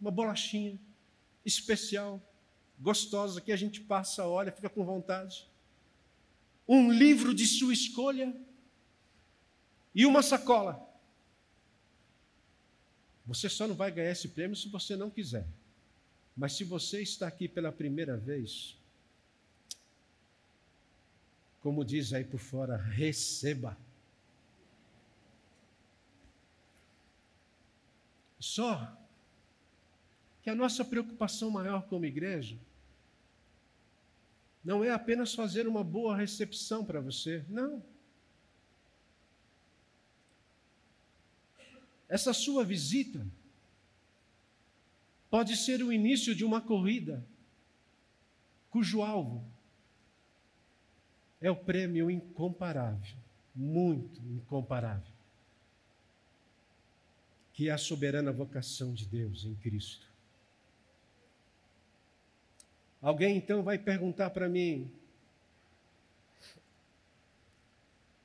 uma 0.01 0.11
bolachinha 0.11 0.79
especial, 1.45 2.21
gostosa, 2.79 3.41
que 3.41 3.53
a 3.53 3.57
gente 3.57 3.81
passa, 3.81 4.27
olha, 4.27 4.53
fica 4.53 4.69
com 4.69 4.85
vontade. 4.85 5.47
Um 6.69 6.91
livro 6.93 7.35
de 7.35 7.47
sua 7.47 7.73
escolha 7.73 8.35
e 9.95 10.07
uma 10.07 10.23
sacola. 10.23 10.89
Você 13.27 13.49
só 13.49 13.67
não 13.67 13.75
vai 13.75 13.91
ganhar 13.91 14.11
esse 14.11 14.29
prêmio 14.29 14.57
se 14.57 14.69
você 14.69 14.97
não 14.97 15.11
quiser. 15.11 15.47
Mas 16.37 16.55
se 16.55 16.65
você 16.65 17.03
está 17.03 17.27
aqui 17.27 17.49
pela 17.49 17.71
primeira 17.71 18.17
vez, 18.17 18.77
como 21.61 21.85
diz 21.85 22.13
aí 22.13 22.25
por 22.25 22.41
fora, 22.41 22.77
receba. 22.77 23.77
Só 28.41 28.97
que 30.43 30.49
a 30.49 30.55
nossa 30.55 30.85
preocupação 30.85 31.51
maior 31.51 31.83
como 31.83 32.07
igreja 32.07 32.59
não 34.65 34.83
é 34.83 34.91
apenas 34.91 35.35
fazer 35.35 35.69
uma 35.69 35.85
boa 35.85 36.17
recepção 36.17 36.85
para 36.85 37.01
você, 37.01 37.45
não. 37.49 37.83
Essa 42.09 42.33
sua 42.33 42.65
visita 42.65 43.25
pode 45.31 45.57
ser 45.57 45.83
o 45.83 45.93
início 45.93 46.35
de 46.35 46.45
uma 46.45 46.61
corrida 46.61 47.25
cujo 48.71 49.03
alvo 49.03 49.45
é 51.41 51.51
o 51.51 51.57
prêmio 51.57 52.11
incomparável, 52.11 53.17
muito 53.55 54.21
incomparável, 54.21 55.13
que 57.61 57.69
é 57.69 57.73
a 57.73 57.77
soberana 57.77 58.33
vocação 58.33 58.95
de 58.95 59.05
Deus 59.05 59.45
em 59.45 59.55
Cristo. 59.55 60.09
Alguém 63.03 63.37
então 63.37 63.63
vai 63.63 63.77
perguntar 63.77 64.31
para 64.31 64.49
mim: 64.49 64.91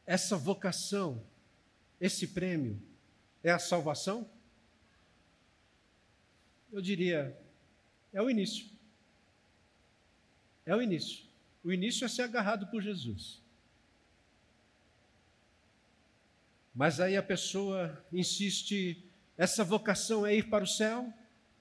essa 0.06 0.38
vocação, 0.38 1.22
esse 2.00 2.30
prêmio, 2.30 2.82
é 3.44 3.52
a 3.52 3.60
salvação? 3.60 4.26
eu 6.72 6.82
diria, 6.82 7.38
é 8.14 8.22
o 8.22 8.30
início. 8.30 8.68
É 10.66 10.74
o 10.74 10.82
início. 10.82 11.26
O 11.62 11.74
início 11.74 12.06
é 12.06 12.08
ser 12.08 12.22
agarrado 12.22 12.68
por 12.68 12.82
Jesus. 12.82 13.42
Mas 16.74 17.02
aí 17.02 17.18
a 17.18 17.24
pessoa 17.24 18.02
insiste, 18.14 19.04
essa 19.38 19.64
vocação 19.64 20.26
é 20.26 20.36
ir 20.36 20.50
para 20.50 20.64
o 20.64 20.68
céu? 20.68 21.14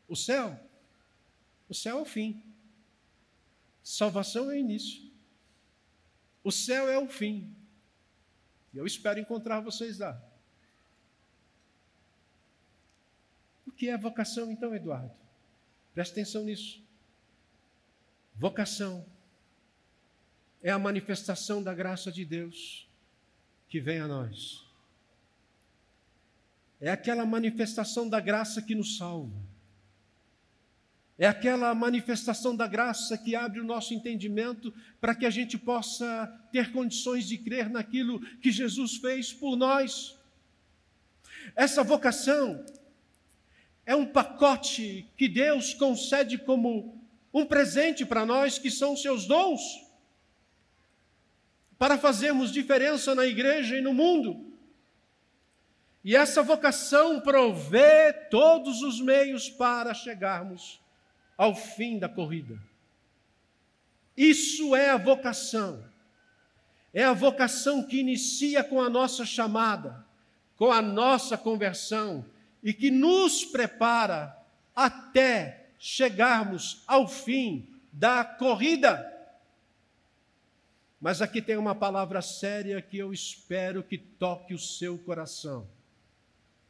O 0.08 0.14
céu? 0.16 0.58
O 1.68 1.74
céu 1.74 1.98
é 1.98 2.02
o 2.02 2.04
fim. 2.04 2.42
Salvação 3.82 4.50
é 4.50 4.54
o 4.54 4.58
início. 4.58 5.02
O 6.42 6.52
céu 6.52 6.88
é 6.88 6.98
o 6.98 7.08
fim. 7.08 7.54
E 8.72 8.78
eu 8.78 8.87
espero 8.87 9.18
encontrar 9.18 9.60
vocês 9.60 9.98
lá. 9.98 10.20
que 13.76 13.88
é 13.88 13.98
vocação, 13.98 14.50
então, 14.50 14.74
Eduardo? 14.74 15.12
Preste 15.92 16.12
atenção 16.12 16.44
nisso. 16.44 16.82
Vocação 18.34 19.04
é 20.62 20.70
a 20.70 20.78
manifestação 20.78 21.62
da 21.62 21.74
graça 21.74 22.10
de 22.10 22.24
Deus 22.24 22.88
que 23.68 23.80
vem 23.80 24.00
a 24.00 24.08
nós. 24.08 24.63
É 26.80 26.90
aquela 26.90 27.24
manifestação 27.24 28.08
da 28.08 28.20
graça 28.20 28.60
que 28.60 28.74
nos 28.74 28.96
salva. 28.96 29.44
É 31.16 31.26
aquela 31.26 31.72
manifestação 31.74 32.56
da 32.56 32.66
graça 32.66 33.16
que 33.16 33.37
abre 33.37 33.60
o 33.60 33.64
nosso 33.64 33.94
entendimento 33.94 34.74
para 35.00 35.14
que 35.14 35.24
a 35.24 35.30
gente 35.30 35.56
possa 35.56 36.26
ter 36.50 36.72
condições 36.72 37.28
de 37.28 37.38
crer 37.38 37.70
naquilo 37.70 38.20
que 38.38 38.50
Jesus 38.50 38.96
fez 38.96 39.32
por 39.32 39.56
nós. 39.56 40.18
Essa 41.54 41.84
vocação 41.84 42.64
é 43.87 43.94
um 43.94 44.06
pacote 44.06 45.06
que 45.16 45.28
Deus 45.28 45.72
concede 45.74 46.37
como 46.37 47.00
um 47.32 47.46
presente 47.46 48.04
para 48.04 48.26
nós, 48.26 48.58
que 48.58 48.70
são 48.70 48.96
seus 48.96 49.26
dons, 49.26 49.60
para 51.78 51.98
fazermos 51.98 52.52
diferença 52.52 53.14
na 53.14 53.26
igreja 53.26 53.76
e 53.76 53.80
no 53.80 53.92
mundo. 53.92 54.53
E 56.04 56.14
essa 56.14 56.42
vocação 56.42 57.18
provê 57.18 58.12
todos 58.12 58.82
os 58.82 59.00
meios 59.00 59.48
para 59.48 59.94
chegarmos 59.94 60.78
ao 61.36 61.54
fim 61.54 61.98
da 61.98 62.08
corrida. 62.08 62.58
Isso 64.14 64.76
é 64.76 64.90
a 64.90 64.98
vocação. 64.98 65.82
É 66.92 67.02
a 67.02 67.14
vocação 67.14 67.82
que 67.82 67.98
inicia 67.98 68.62
com 68.62 68.82
a 68.82 68.90
nossa 68.90 69.24
chamada, 69.24 70.04
com 70.56 70.70
a 70.70 70.82
nossa 70.82 71.38
conversão 71.38 72.24
e 72.62 72.74
que 72.74 72.90
nos 72.90 73.44
prepara 73.44 74.36
até 74.76 75.66
chegarmos 75.78 76.82
ao 76.86 77.08
fim 77.08 77.66
da 77.90 78.24
corrida. 78.24 79.10
Mas 81.00 81.20
aqui 81.20 81.42
tem 81.42 81.56
uma 81.56 81.74
palavra 81.74 82.22
séria 82.22 82.80
que 82.80 82.98
eu 82.98 83.12
espero 83.12 83.82
que 83.82 83.98
toque 83.98 84.54
o 84.54 84.58
seu 84.58 84.96
coração. 84.98 85.66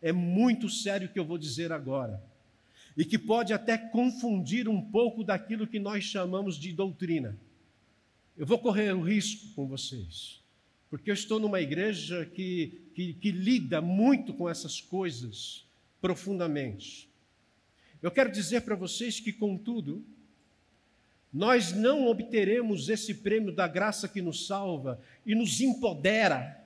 É 0.04 0.12
muito 0.12 0.68
sério 0.68 1.08
o 1.08 1.10
que 1.10 1.18
eu 1.18 1.24
vou 1.24 1.38
dizer 1.38 1.72
agora. 1.72 2.22
E 2.94 3.06
que 3.06 3.16
pode 3.16 3.54
até 3.54 3.78
confundir 3.78 4.68
um 4.68 4.78
pouco 4.78 5.24
daquilo 5.24 5.66
que 5.66 5.78
nós 5.78 6.04
chamamos 6.04 6.56
de 6.56 6.74
doutrina. 6.74 7.38
Eu 8.36 8.44
vou 8.44 8.58
correr 8.58 8.94
o 8.94 9.00
risco 9.00 9.54
com 9.54 9.66
vocês, 9.66 10.42
porque 10.90 11.10
eu 11.10 11.14
estou 11.14 11.40
numa 11.40 11.58
igreja 11.58 12.26
que, 12.26 12.82
que, 12.94 13.14
que 13.14 13.30
lida 13.30 13.80
muito 13.80 14.34
com 14.34 14.46
essas 14.46 14.78
coisas 14.78 15.64
profundamente. 16.02 17.08
Eu 18.02 18.10
quero 18.10 18.30
dizer 18.30 18.60
para 18.60 18.76
vocês 18.76 19.18
que, 19.18 19.32
contudo, 19.32 20.04
nós 21.32 21.72
não 21.72 22.06
obteremos 22.08 22.90
esse 22.90 23.14
prêmio 23.14 23.52
da 23.52 23.66
graça 23.66 24.06
que 24.06 24.20
nos 24.20 24.46
salva 24.46 25.00
e 25.24 25.34
nos 25.34 25.62
empodera 25.62 26.62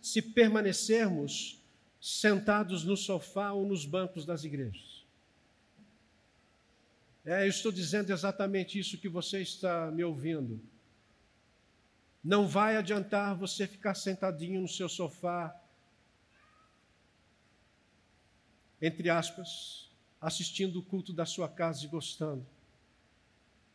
se, 0.00 0.22
permanecermos 0.22 1.62
sentados 2.00 2.84
no 2.84 2.96
sofá 2.96 3.52
ou 3.52 3.66
nos 3.66 3.84
bancos 3.84 4.24
das 4.24 4.44
igrejas. 4.44 5.04
É, 7.22 7.44
eu 7.44 7.50
estou 7.50 7.70
dizendo 7.70 8.10
exatamente 8.10 8.78
isso 8.78 8.96
que 8.96 9.08
você 9.08 9.42
está 9.42 9.90
me 9.90 10.02
ouvindo. 10.02 10.58
Não 12.22 12.48
vai 12.48 12.78
adiantar 12.78 13.36
você 13.36 13.66
ficar 13.66 13.94
sentadinho 13.94 14.62
no 14.62 14.68
seu 14.68 14.88
sofá, 14.88 15.54
entre 18.80 19.10
aspas, 19.10 19.90
assistindo 20.18 20.78
o 20.78 20.82
culto 20.82 21.12
da 21.12 21.26
sua 21.26 21.48
casa 21.48 21.84
e 21.84 21.88
gostando. 21.88 22.46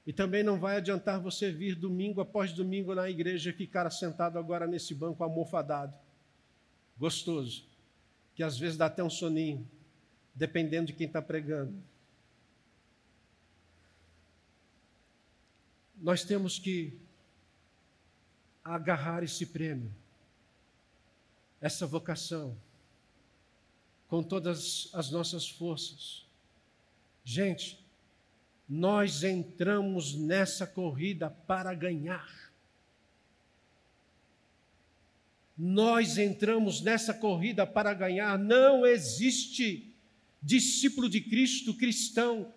E 0.10 0.12
também 0.12 0.42
não 0.42 0.58
vai 0.58 0.78
adiantar 0.78 1.22
você 1.22 1.52
vir 1.52 1.76
domingo 1.76 2.20
após 2.20 2.52
domingo 2.52 2.96
na 2.96 3.08
igreja 3.08 3.52
e 3.52 3.54
ficar 3.54 3.88
sentado 3.92 4.40
agora 4.40 4.66
nesse 4.66 4.96
banco 4.96 5.24
almofadado, 5.24 5.96
gostoso, 6.98 7.64
que 8.34 8.42
às 8.42 8.58
vezes 8.58 8.76
dá 8.76 8.88
até 8.88 9.04
um 9.04 9.10
soninho, 9.10 9.70
dependendo 10.34 10.88
de 10.88 10.94
quem 10.94 11.06
está 11.06 11.22
pregando. 11.22 11.76
nós 16.02 16.24
temos 16.24 16.58
que 16.58 16.98
agarrar 18.64 19.24
esse 19.24 19.46
prêmio, 19.46 19.94
essa 21.60 21.86
vocação, 21.86 22.58
com 24.08 24.24
todas 24.24 24.90
as 24.94 25.12
nossas 25.12 25.48
forças. 25.48 26.26
Gente, 27.24 27.79
nós 28.70 29.24
entramos 29.24 30.14
nessa 30.14 30.68
corrida 30.68 31.28
para 31.32 31.74
ganhar. 31.74 32.54
Nós 35.58 36.20
entramos 36.20 36.80
nessa 36.80 37.12
corrida 37.12 37.66
para 37.66 37.94
ganhar. 37.96 38.38
Não 38.38 38.86
existe 38.86 39.92
discípulo 40.40 41.10
de 41.10 41.20
Cristo 41.20 41.74
cristão 41.74 42.54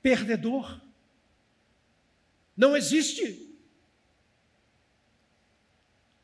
perdedor. 0.00 0.80
Não 2.56 2.76
existe. 2.76 3.52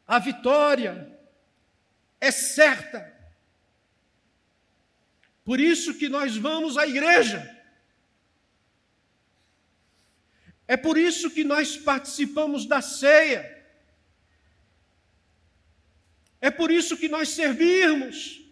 A 0.06 0.20
vitória 0.20 1.18
é 2.20 2.30
certa. 2.30 3.12
Por 5.44 5.58
isso 5.58 5.98
que 5.98 6.08
nós 6.08 6.36
vamos 6.36 6.78
à 6.78 6.86
igreja. 6.86 7.53
É 10.66 10.76
por 10.76 10.96
isso 10.96 11.30
que 11.30 11.44
nós 11.44 11.76
participamos 11.76 12.64
da 12.66 12.80
ceia. 12.80 13.54
É 16.40 16.50
por 16.50 16.70
isso 16.70 16.96
que 16.96 17.08
nós 17.08 17.28
servimos. 17.30 18.42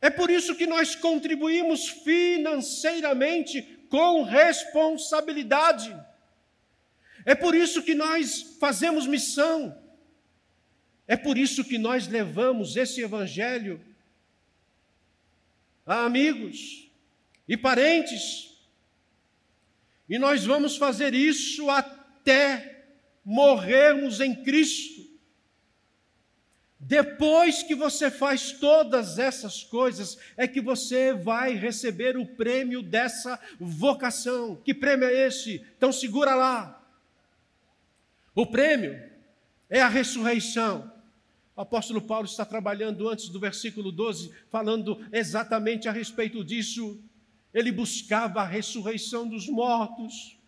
É 0.00 0.10
por 0.10 0.30
isso 0.30 0.56
que 0.56 0.66
nós 0.66 0.96
contribuímos 0.96 1.88
financeiramente 1.88 3.62
com 3.88 4.22
responsabilidade. 4.22 5.94
É 7.24 7.34
por 7.34 7.54
isso 7.54 7.82
que 7.82 7.94
nós 7.94 8.56
fazemos 8.58 9.06
missão. 9.06 9.80
É 11.06 11.16
por 11.16 11.38
isso 11.38 11.64
que 11.64 11.78
nós 11.78 12.08
levamos 12.08 12.76
esse 12.76 13.00
evangelho 13.00 13.80
a 15.86 16.04
amigos 16.04 16.90
e 17.46 17.56
parentes. 17.56 18.51
E 20.12 20.18
nós 20.18 20.44
vamos 20.44 20.76
fazer 20.76 21.14
isso 21.14 21.70
até 21.70 22.84
morrermos 23.24 24.20
em 24.20 24.34
Cristo. 24.44 25.08
Depois 26.78 27.62
que 27.62 27.74
você 27.74 28.10
faz 28.10 28.52
todas 28.52 29.18
essas 29.18 29.64
coisas, 29.64 30.18
é 30.36 30.46
que 30.46 30.60
você 30.60 31.14
vai 31.14 31.54
receber 31.54 32.18
o 32.18 32.26
prêmio 32.26 32.82
dessa 32.82 33.40
vocação. 33.58 34.54
Que 34.56 34.74
prêmio 34.74 35.08
é 35.08 35.28
esse? 35.28 35.64
Então 35.78 35.90
segura 35.90 36.34
lá. 36.34 36.86
O 38.34 38.44
prêmio 38.44 39.02
é 39.70 39.80
a 39.80 39.88
ressurreição. 39.88 40.92
O 41.56 41.62
apóstolo 41.62 42.02
Paulo 42.02 42.26
está 42.26 42.44
trabalhando 42.44 43.08
antes 43.08 43.30
do 43.30 43.40
versículo 43.40 43.90
12, 43.90 44.30
falando 44.50 45.02
exatamente 45.10 45.88
a 45.88 45.92
respeito 45.92 46.44
disso. 46.44 47.02
Ele 47.52 47.70
buscava 47.70 48.40
a 48.40 48.46
ressurreição 48.46 49.28
dos 49.28 49.48
mortos, 49.48 50.38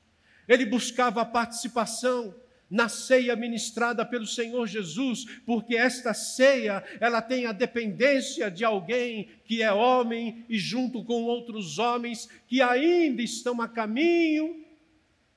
ele 0.49 0.65
buscava 0.67 1.21
a 1.23 1.25
participação 1.25 2.35
na 2.71 2.89
ceia 2.89 3.37
ministrada 3.37 4.05
pelo 4.05 4.27
Senhor 4.27 4.67
Jesus, 4.67 5.25
porque 5.47 5.77
esta 5.77 6.13
ceia, 6.15 6.83
ela 6.99 7.23
tem 7.23 7.47
a 7.47 7.53
dependência 7.53 8.51
de 8.51 8.65
alguém 8.65 9.29
que 9.45 9.63
é 9.63 9.73
homem 9.73 10.45
e 10.49 10.59
junto 10.59 11.05
com 11.05 11.23
outros 11.25 11.79
homens 11.79 12.29
que 12.49 12.61
ainda 12.61 13.23
estão 13.23 13.61
a 13.61 13.69
caminho, 13.69 14.65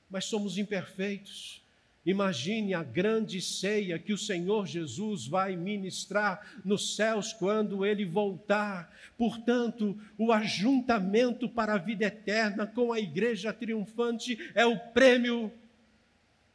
mas 0.10 0.26
somos 0.26 0.58
imperfeitos. 0.58 1.67
Imagine 2.08 2.74
a 2.74 2.84
grande 2.84 3.42
ceia 3.42 4.00
que 4.00 4.14
o 4.14 4.18
Senhor 4.18 4.66
Jesus 4.66 5.28
vai 5.28 5.58
ministrar 5.58 6.42
nos 6.64 6.96
céus 6.96 7.34
quando 7.34 7.86
ele 7.86 8.06
voltar. 8.06 8.90
Portanto, 9.18 10.00
o 10.18 10.32
ajuntamento 10.32 11.50
para 11.50 11.74
a 11.74 11.78
vida 11.78 12.06
eterna 12.06 12.66
com 12.66 12.94
a 12.94 13.00
igreja 13.00 13.52
triunfante 13.52 14.40
é 14.56 14.66
o 14.66 14.80
prêmio 14.80 15.52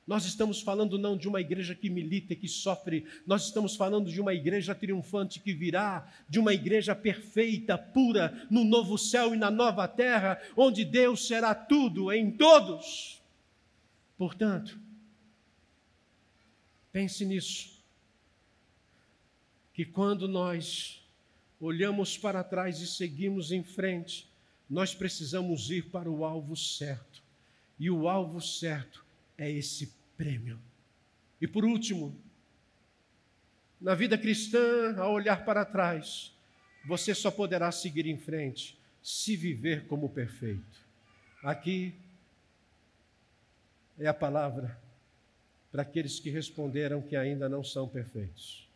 nós 0.06 0.24
estamos 0.24 0.60
falando 0.60 0.98
não 0.98 1.16
de 1.16 1.28
uma 1.28 1.40
igreja 1.40 1.76
que 1.76 1.88
milita 1.88 2.32
e 2.32 2.36
que 2.36 2.48
sofre, 2.48 3.06
nós 3.24 3.44
estamos 3.46 3.76
falando 3.76 4.10
de 4.10 4.20
uma 4.20 4.34
igreja 4.34 4.74
triunfante 4.74 5.38
que 5.38 5.54
virá, 5.54 6.10
de 6.28 6.40
uma 6.40 6.52
igreja 6.52 6.94
perfeita, 6.94 7.78
pura, 7.78 8.46
no 8.50 8.64
novo 8.64 8.98
céu 8.98 9.32
e 9.32 9.38
na 9.38 9.50
nova 9.50 9.86
terra, 9.86 10.40
onde 10.56 10.84
Deus 10.84 11.26
será 11.26 11.54
tudo 11.54 12.12
em 12.12 12.32
todos. 12.32 13.22
Portanto, 14.18 14.78
pense 16.92 17.24
nisso, 17.24 17.82
que 19.72 19.84
quando 19.84 20.28
nós 20.28 21.02
olhamos 21.58 22.18
para 22.18 22.44
trás 22.44 22.80
e 22.80 22.86
seguimos 22.86 23.50
em 23.50 23.62
frente, 23.62 24.28
nós 24.68 24.94
precisamos 24.94 25.70
ir 25.70 25.90
para 25.90 26.10
o 26.10 26.24
alvo 26.24 26.56
certo, 26.56 27.22
e 27.78 27.90
o 27.90 28.08
alvo 28.08 28.40
certo 28.40 29.04
é 29.38 29.50
esse 29.50 29.92
prêmio. 30.16 30.58
E 31.40 31.46
por 31.46 31.64
último, 31.64 32.16
na 33.80 33.94
vida 33.94 34.16
cristã, 34.18 34.94
ao 34.98 35.12
olhar 35.12 35.44
para 35.44 35.64
trás, 35.64 36.32
você 36.86 37.14
só 37.14 37.30
poderá 37.30 37.72
seguir 37.72 38.06
em 38.06 38.18
frente 38.18 38.78
se 39.02 39.36
viver 39.36 39.86
como 39.86 40.08
perfeito. 40.08 40.80
Aqui 41.42 41.94
é 43.98 44.06
a 44.06 44.14
palavra 44.14 44.81
para 45.72 45.82
aqueles 45.82 46.20
que 46.20 46.30
responderam 46.30 47.02
que 47.02 47.16
ainda 47.16 47.48
não 47.48 47.64
são 47.64 47.88
perfeitos. 47.88 48.68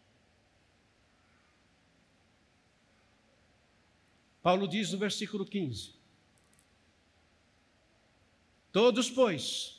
Paulo 4.42 4.66
diz 4.66 4.90
no 4.90 4.98
versículo 4.98 5.44
15: 5.44 5.92
Todos, 8.72 9.08
pois, 9.08 9.78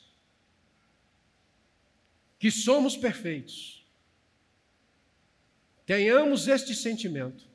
que 2.40 2.50
somos 2.50 2.96
perfeitos, 2.96 3.78
Tenhamos 5.88 6.50
este 6.50 6.76
sentimento. 6.76 7.46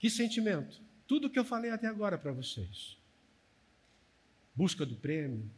Que 0.00 0.10
sentimento? 0.10 0.82
Tudo 1.06 1.30
que 1.30 1.38
eu 1.38 1.44
falei 1.44 1.70
até 1.70 1.86
agora 1.86 2.18
para 2.18 2.32
vocês. 2.32 2.98
Busca 4.52 4.84
do 4.84 4.96
prêmio, 4.96 5.48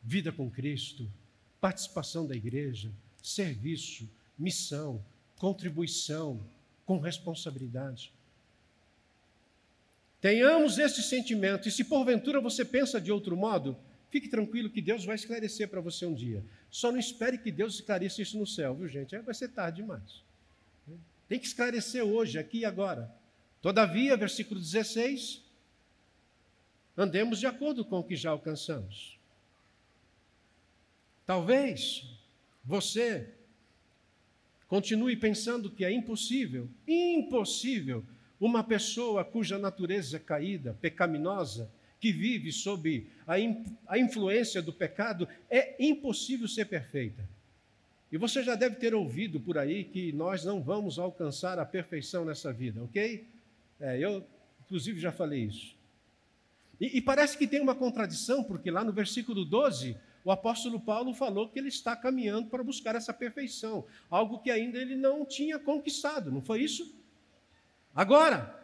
vida 0.00 0.30
com 0.30 0.48
Cristo, 0.48 1.10
participação 1.60 2.26
da 2.26 2.34
igreja, 2.34 2.90
serviço, 3.22 4.08
missão, 4.38 5.04
contribuição, 5.36 6.40
com 6.86 6.98
responsabilidade. 6.98 8.12
Tenhamos 10.20 10.78
este 10.78 11.02
sentimento, 11.02 11.68
e 11.68 11.70
se 11.70 11.84
porventura 11.84 12.40
você 12.40 12.64
pensa 12.64 13.00
de 13.00 13.12
outro 13.12 13.36
modo, 13.36 13.76
fique 14.10 14.28
tranquilo 14.28 14.68
que 14.68 14.82
Deus 14.82 15.04
vai 15.04 15.14
esclarecer 15.14 15.68
para 15.68 15.80
você 15.80 16.04
um 16.04 16.12
dia. 16.12 16.44
Só 16.70 16.90
não 16.90 16.98
espere 16.98 17.38
que 17.38 17.52
Deus 17.52 17.74
esclareça 17.74 18.20
isso 18.20 18.38
no 18.38 18.46
céu, 18.46 18.74
viu 18.74 18.88
gente? 18.88 19.14
Aí 19.14 19.22
vai 19.22 19.34
ser 19.34 19.48
tarde 19.48 19.80
demais. 19.80 20.22
Tem 21.28 21.38
que 21.38 21.46
esclarecer 21.46 22.02
hoje, 22.02 22.38
aqui 22.38 22.58
e 22.58 22.64
agora. 22.64 23.08
Todavia, 23.62 24.16
versículo 24.16 24.58
16, 24.58 25.42
andemos 26.96 27.38
de 27.38 27.46
acordo 27.46 27.84
com 27.84 28.00
o 28.00 28.04
que 28.04 28.16
já 28.16 28.30
alcançamos. 28.30 29.19
Talvez 31.30 32.04
você 32.64 33.28
continue 34.66 35.14
pensando 35.14 35.70
que 35.70 35.84
é 35.84 35.92
impossível, 35.92 36.68
impossível, 36.88 38.04
uma 38.40 38.64
pessoa 38.64 39.24
cuja 39.24 39.56
natureza 39.56 40.16
é 40.16 40.18
caída, 40.18 40.76
pecaminosa, 40.80 41.70
que 42.00 42.10
vive 42.10 42.50
sob 42.50 43.06
a, 43.28 43.34
a 43.86 43.96
influência 43.96 44.60
do 44.60 44.72
pecado, 44.72 45.28
é 45.48 45.76
impossível 45.78 46.48
ser 46.48 46.64
perfeita. 46.64 47.22
E 48.10 48.18
você 48.18 48.42
já 48.42 48.56
deve 48.56 48.74
ter 48.74 48.92
ouvido 48.92 49.38
por 49.38 49.56
aí 49.56 49.84
que 49.84 50.12
nós 50.12 50.44
não 50.44 50.60
vamos 50.60 50.98
alcançar 50.98 51.60
a 51.60 51.64
perfeição 51.64 52.24
nessa 52.24 52.52
vida, 52.52 52.82
ok? 52.82 53.24
É, 53.78 54.00
eu, 54.00 54.26
inclusive, 54.64 54.98
já 54.98 55.12
falei 55.12 55.44
isso. 55.44 55.76
E, 56.80 56.98
e 56.98 57.00
parece 57.00 57.38
que 57.38 57.46
tem 57.46 57.60
uma 57.60 57.76
contradição, 57.76 58.42
porque 58.42 58.68
lá 58.68 58.82
no 58.82 58.92
versículo 58.92 59.44
12, 59.44 59.96
o 60.24 60.30
apóstolo 60.30 60.78
Paulo 60.78 61.14
falou 61.14 61.48
que 61.48 61.58
ele 61.58 61.68
está 61.68 61.96
caminhando 61.96 62.48
para 62.48 62.62
buscar 62.62 62.94
essa 62.94 63.12
perfeição, 63.12 63.86
algo 64.10 64.38
que 64.38 64.50
ainda 64.50 64.78
ele 64.78 64.96
não 64.96 65.24
tinha 65.24 65.58
conquistado, 65.58 66.30
não 66.30 66.42
foi 66.42 66.62
isso? 66.62 66.94
Agora, 67.94 68.60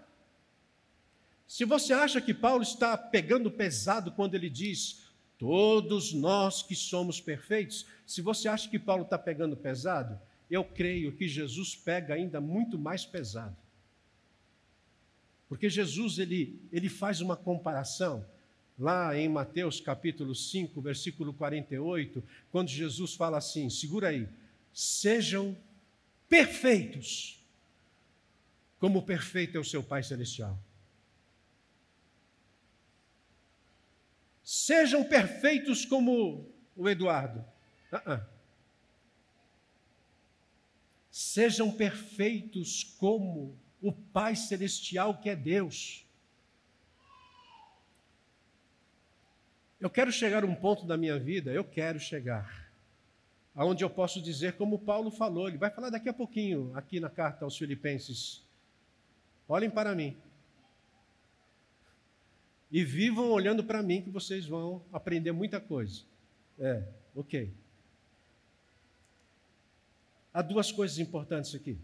se 1.46 1.64
você 1.64 1.92
acha 1.92 2.20
que 2.20 2.34
Paulo 2.34 2.62
está 2.62 2.96
pegando 2.96 3.50
pesado 3.50 4.12
quando 4.12 4.34
ele 4.34 4.50
diz 4.50 5.06
todos 5.38 6.12
nós 6.12 6.62
que 6.62 6.74
somos 6.74 7.20
perfeitos, 7.20 7.86
se 8.06 8.20
você 8.20 8.48
acha 8.48 8.68
que 8.68 8.78
Paulo 8.78 9.04
está 9.04 9.18
pegando 9.18 9.56
pesado, 9.56 10.20
eu 10.50 10.64
creio 10.64 11.12
que 11.12 11.28
Jesus 11.28 11.74
pega 11.74 12.14
ainda 12.14 12.40
muito 12.40 12.78
mais 12.78 13.04
pesado. 13.04 13.56
Porque 15.48 15.68
Jesus 15.68 16.18
ele, 16.18 16.60
ele 16.72 16.88
faz 16.88 17.20
uma 17.20 17.36
comparação 17.36 18.24
lá 18.78 19.16
em 19.16 19.28
Mateus 19.28 19.80
capítulo 19.80 20.34
5, 20.34 20.80
versículo 20.80 21.32
48, 21.32 22.22
quando 22.50 22.68
Jesus 22.68 23.14
fala 23.14 23.38
assim: 23.38 23.70
segura 23.70 24.08
aí, 24.08 24.28
sejam 24.72 25.56
perfeitos, 26.28 27.42
como 28.78 29.02
perfeito 29.02 29.56
é 29.56 29.60
o 29.60 29.64
seu 29.64 29.82
Pai 29.82 30.02
Celestial. 30.02 30.58
Sejam 34.44 35.02
perfeitos 35.02 35.84
como 35.84 36.48
o 36.76 36.88
Eduardo. 36.88 37.44
Uh 37.92 37.96
-uh. 37.96 38.26
Sejam 41.10 41.72
perfeitos 41.72 42.84
como 42.84 43.58
o 43.80 43.90
Pai 43.90 44.36
Celestial 44.36 45.18
que 45.18 45.30
é 45.30 45.34
Deus. 45.34 46.05
Eu 49.80 49.90
quero 49.90 50.10
chegar 50.10 50.42
a 50.42 50.46
um 50.46 50.54
ponto 50.54 50.86
da 50.86 50.96
minha 50.96 51.18
vida, 51.18 51.52
eu 51.52 51.62
quero 51.62 52.00
chegar, 52.00 52.70
aonde 53.54 53.84
eu 53.84 53.90
posso 53.90 54.22
dizer, 54.22 54.54
como 54.54 54.78
Paulo 54.78 55.10
falou, 55.10 55.48
ele 55.48 55.58
vai 55.58 55.70
falar 55.70 55.90
daqui 55.90 56.08
a 56.08 56.14
pouquinho, 56.14 56.72
aqui 56.74 56.98
na 56.98 57.10
carta 57.10 57.44
aos 57.44 57.58
Filipenses: 57.58 58.42
olhem 59.46 59.70
para 59.70 59.94
mim 59.94 60.16
e 62.70 62.82
vivam 62.84 63.30
olhando 63.30 63.62
para 63.62 63.82
mim, 63.82 64.02
que 64.02 64.10
vocês 64.10 64.46
vão 64.46 64.82
aprender 64.92 65.32
muita 65.32 65.60
coisa. 65.60 66.02
É, 66.58 66.82
ok. 67.14 67.52
Há 70.32 70.42
duas 70.42 70.72
coisas 70.72 70.98
importantes 70.98 71.54
aqui, 71.54 71.78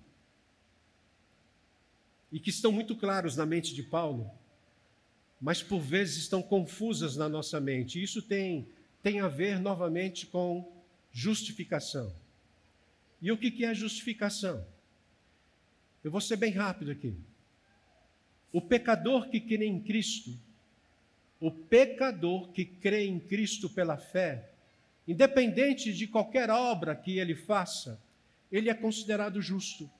e 2.30 2.40
que 2.40 2.50
estão 2.50 2.72
muito 2.72 2.96
claros 2.96 3.36
na 3.36 3.44
mente 3.44 3.74
de 3.74 3.82
Paulo 3.82 4.30
mas 5.42 5.60
por 5.60 5.80
vezes 5.80 6.18
estão 6.18 6.40
confusas 6.40 7.16
na 7.16 7.28
nossa 7.28 7.60
mente. 7.60 8.00
Isso 8.00 8.22
tem, 8.22 8.68
tem 9.02 9.20
a 9.20 9.26
ver 9.26 9.58
novamente 9.58 10.24
com 10.24 10.72
justificação. 11.10 12.14
E 13.20 13.32
o 13.32 13.36
que 13.36 13.64
é 13.64 13.74
justificação? 13.74 14.64
Eu 16.04 16.12
vou 16.12 16.20
ser 16.20 16.36
bem 16.36 16.52
rápido 16.52 16.92
aqui. 16.92 17.16
O 18.52 18.60
pecador 18.60 19.28
que 19.30 19.40
crê 19.40 19.66
em 19.66 19.80
Cristo, 19.80 20.38
o 21.40 21.50
pecador 21.50 22.52
que 22.52 22.64
crê 22.64 23.06
em 23.06 23.18
Cristo 23.18 23.68
pela 23.68 23.96
fé, 23.96 24.48
independente 25.08 25.92
de 25.92 26.06
qualquer 26.06 26.50
obra 26.50 26.94
que 26.94 27.18
ele 27.18 27.34
faça, 27.34 28.00
ele 28.50 28.70
é 28.70 28.74
considerado 28.74 29.42
justo. 29.42 29.90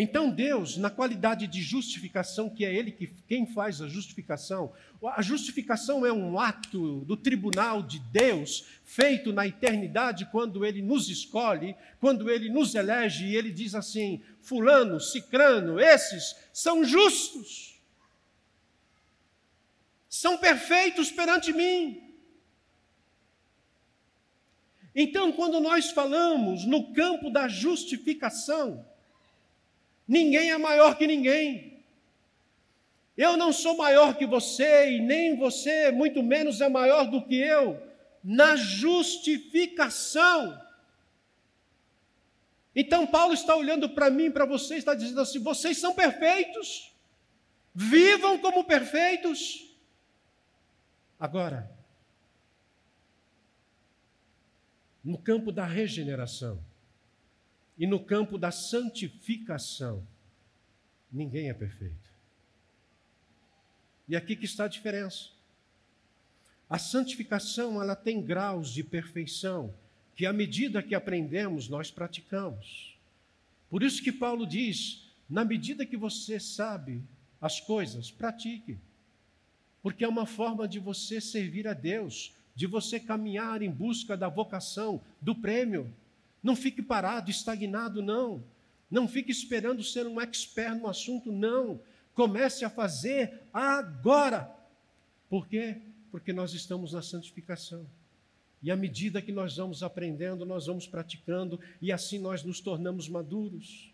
Então 0.00 0.30
Deus, 0.30 0.76
na 0.76 0.90
qualidade 0.90 1.48
de 1.48 1.60
justificação, 1.60 2.48
que 2.48 2.64
é 2.64 2.72
Ele 2.72 2.92
que, 2.92 3.08
quem 3.26 3.44
faz 3.44 3.82
a 3.82 3.88
justificação, 3.88 4.72
a 5.02 5.20
justificação 5.20 6.06
é 6.06 6.12
um 6.12 6.38
ato 6.38 7.00
do 7.00 7.16
tribunal 7.16 7.82
de 7.82 7.98
Deus, 7.98 8.64
feito 8.84 9.32
na 9.32 9.44
eternidade, 9.44 10.28
quando 10.30 10.64
Ele 10.64 10.80
nos 10.80 11.08
escolhe, 11.08 11.74
quando 11.98 12.30
Ele 12.30 12.48
nos 12.48 12.76
elege, 12.76 13.26
e 13.26 13.34
Ele 13.34 13.50
diz 13.50 13.74
assim: 13.74 14.22
Fulano, 14.40 15.00
Cicrano, 15.00 15.80
esses 15.80 16.36
são 16.52 16.84
justos, 16.84 17.82
são 20.08 20.38
perfeitos 20.38 21.10
perante 21.10 21.52
mim. 21.52 22.04
Então, 24.94 25.32
quando 25.32 25.58
nós 25.58 25.90
falamos 25.90 26.64
no 26.64 26.92
campo 26.92 27.30
da 27.30 27.48
justificação, 27.48 28.86
Ninguém 30.08 30.50
é 30.50 30.56
maior 30.56 30.96
que 30.96 31.06
ninguém. 31.06 31.84
Eu 33.14 33.36
não 33.36 33.52
sou 33.52 33.76
maior 33.76 34.16
que 34.16 34.24
você 34.24 34.92
e 34.92 35.00
nem 35.00 35.36
você, 35.36 35.92
muito 35.92 36.22
menos, 36.22 36.62
é 36.62 36.68
maior 36.68 37.10
do 37.10 37.26
que 37.26 37.36
eu, 37.36 37.82
na 38.24 38.56
justificação. 38.56 40.58
Então, 42.74 43.06
Paulo 43.06 43.34
está 43.34 43.54
olhando 43.56 43.90
para 43.90 44.08
mim, 44.08 44.30
para 44.30 44.46
você, 44.46 44.76
está 44.76 44.94
dizendo 44.94 45.20
assim: 45.20 45.40
vocês 45.40 45.76
são 45.78 45.94
perfeitos, 45.94 46.94
vivam 47.74 48.38
como 48.38 48.64
perfeitos. 48.64 49.68
Agora, 51.18 51.68
no 55.02 55.18
campo 55.18 55.50
da 55.50 55.64
regeneração, 55.64 56.62
e 57.78 57.86
no 57.86 58.00
campo 58.00 58.36
da 58.36 58.50
santificação, 58.50 60.06
ninguém 61.10 61.48
é 61.48 61.54
perfeito. 61.54 62.08
E 64.08 64.16
aqui 64.16 64.34
que 64.34 64.46
está 64.46 64.64
a 64.64 64.68
diferença. 64.68 65.30
A 66.68 66.78
santificação, 66.78 67.80
ela 67.80 67.94
tem 67.94 68.20
graus 68.20 68.70
de 68.70 68.82
perfeição 68.82 69.74
que 70.18 70.26
à 70.26 70.32
medida 70.32 70.82
que 70.82 70.96
aprendemos, 70.96 71.68
nós 71.68 71.92
praticamos. 71.92 72.98
Por 73.70 73.84
isso 73.84 74.02
que 74.02 74.10
Paulo 74.10 74.44
diz: 74.44 75.08
na 75.30 75.44
medida 75.44 75.86
que 75.86 75.96
você 75.96 76.40
sabe 76.40 77.02
as 77.40 77.60
coisas, 77.60 78.10
pratique. 78.10 78.76
Porque 79.80 80.04
é 80.04 80.08
uma 80.08 80.26
forma 80.26 80.66
de 80.66 80.80
você 80.80 81.20
servir 81.20 81.68
a 81.68 81.72
Deus, 81.72 82.34
de 82.52 82.66
você 82.66 82.98
caminhar 82.98 83.62
em 83.62 83.70
busca 83.70 84.16
da 84.16 84.28
vocação, 84.28 85.00
do 85.22 85.36
prêmio. 85.36 85.94
Não 86.48 86.56
fique 86.56 86.80
parado, 86.80 87.30
estagnado, 87.30 88.00
não. 88.00 88.42
Não 88.90 89.06
fique 89.06 89.30
esperando 89.30 89.84
ser 89.84 90.06
um 90.06 90.18
expert 90.18 90.78
no 90.78 90.88
assunto, 90.88 91.30
não. 91.30 91.78
Comece 92.14 92.64
a 92.64 92.70
fazer 92.70 93.42
agora. 93.52 94.50
Por 95.28 95.46
quê? 95.46 95.76
Porque 96.10 96.32
nós 96.32 96.54
estamos 96.54 96.94
na 96.94 97.02
santificação. 97.02 97.86
E 98.62 98.70
à 98.70 98.76
medida 98.76 99.20
que 99.20 99.30
nós 99.30 99.58
vamos 99.58 99.82
aprendendo, 99.82 100.46
nós 100.46 100.64
vamos 100.64 100.86
praticando, 100.86 101.60
e 101.82 101.92
assim 101.92 102.18
nós 102.18 102.42
nos 102.42 102.60
tornamos 102.60 103.10
maduros. 103.10 103.92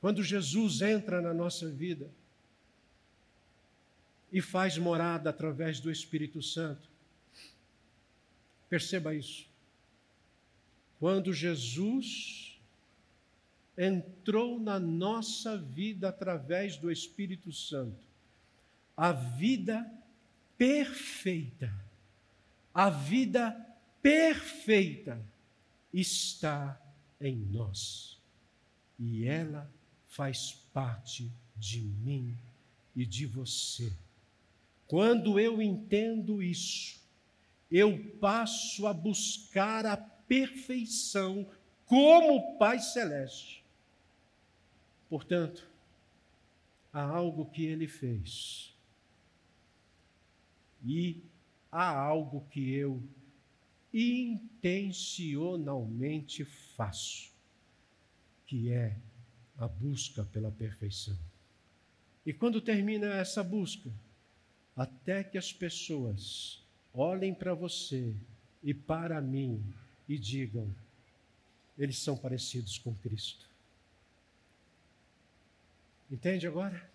Quando 0.00 0.24
Jesus 0.24 0.82
entra 0.82 1.22
na 1.22 1.32
nossa 1.32 1.70
vida 1.70 2.10
e 4.32 4.40
faz 4.40 4.76
morada 4.76 5.30
através 5.30 5.78
do 5.78 5.88
Espírito 5.88 6.42
Santo, 6.42 6.88
perceba 8.68 9.14
isso. 9.14 9.54
Quando 10.98 11.32
Jesus 11.32 12.58
entrou 13.76 14.58
na 14.58 14.78
nossa 14.78 15.58
vida 15.58 16.08
através 16.08 16.76
do 16.76 16.90
Espírito 16.90 17.52
Santo, 17.52 18.06
a 18.96 19.12
vida 19.12 19.90
perfeita, 20.56 21.72
a 22.72 22.88
vida 22.88 23.54
perfeita 24.00 25.20
está 25.92 26.80
em 27.20 27.36
nós. 27.36 28.18
E 28.98 29.26
ela 29.26 29.70
faz 30.08 30.52
parte 30.72 31.30
de 31.56 31.80
mim 31.80 32.34
e 32.94 33.04
de 33.04 33.26
você. 33.26 33.92
Quando 34.88 35.38
eu 35.38 35.60
entendo 35.60 36.42
isso, 36.42 36.98
eu 37.70 37.98
passo 38.20 38.86
a 38.86 38.94
buscar 38.94 39.84
a 39.84 39.96
perfeição 40.26 41.46
como 41.86 42.58
Pai 42.58 42.80
Celeste. 42.80 43.64
Portanto, 45.08 45.66
há 46.92 47.02
algo 47.02 47.46
que 47.46 47.64
ele 47.64 47.86
fez. 47.86 48.74
E 50.84 51.22
há 51.70 51.96
algo 51.96 52.44
que 52.50 52.72
eu 52.72 53.00
intencionalmente 53.92 56.44
faço, 56.44 57.30
que 58.46 58.70
é 58.70 58.96
a 59.56 59.66
busca 59.66 60.22
pela 60.24 60.50
perfeição. 60.50 61.16
E 62.24 62.32
quando 62.32 62.60
termina 62.60 63.06
essa 63.06 63.42
busca, 63.42 63.90
até 64.76 65.24
que 65.24 65.38
as 65.38 65.52
pessoas 65.52 66.62
olhem 66.92 67.32
para 67.32 67.54
você 67.54 68.14
e 68.62 68.74
para 68.74 69.20
mim 69.20 69.64
e 70.08 70.18
digam: 70.18 70.72
eles 71.78 71.98
são 71.98 72.16
parecidos 72.16 72.78
com 72.78 72.94
Cristo. 72.94 73.46
Entende 76.10 76.46
agora? 76.46 76.88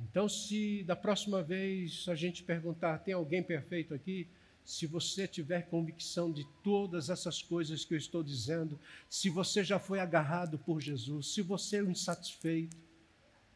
Então, 0.00 0.28
se 0.28 0.84
da 0.84 0.94
próxima 0.94 1.42
vez 1.42 2.06
a 2.08 2.14
gente 2.14 2.42
perguntar: 2.42 2.98
tem 2.98 3.14
alguém 3.14 3.42
perfeito 3.42 3.94
aqui? 3.94 4.28
Se 4.64 4.86
você 4.86 5.26
tiver 5.26 5.62
convicção 5.62 6.30
de 6.30 6.44
todas 6.62 7.08
essas 7.08 7.42
coisas 7.42 7.86
que 7.86 7.94
eu 7.94 7.98
estou 7.98 8.22
dizendo, 8.22 8.78
se 9.08 9.30
você 9.30 9.64
já 9.64 9.78
foi 9.78 9.98
agarrado 9.98 10.58
por 10.58 10.80
Jesus, 10.80 11.32
se 11.32 11.40
você 11.40 11.78
é 11.78 11.82
um 11.82 11.90
insatisfeito, 11.90 12.76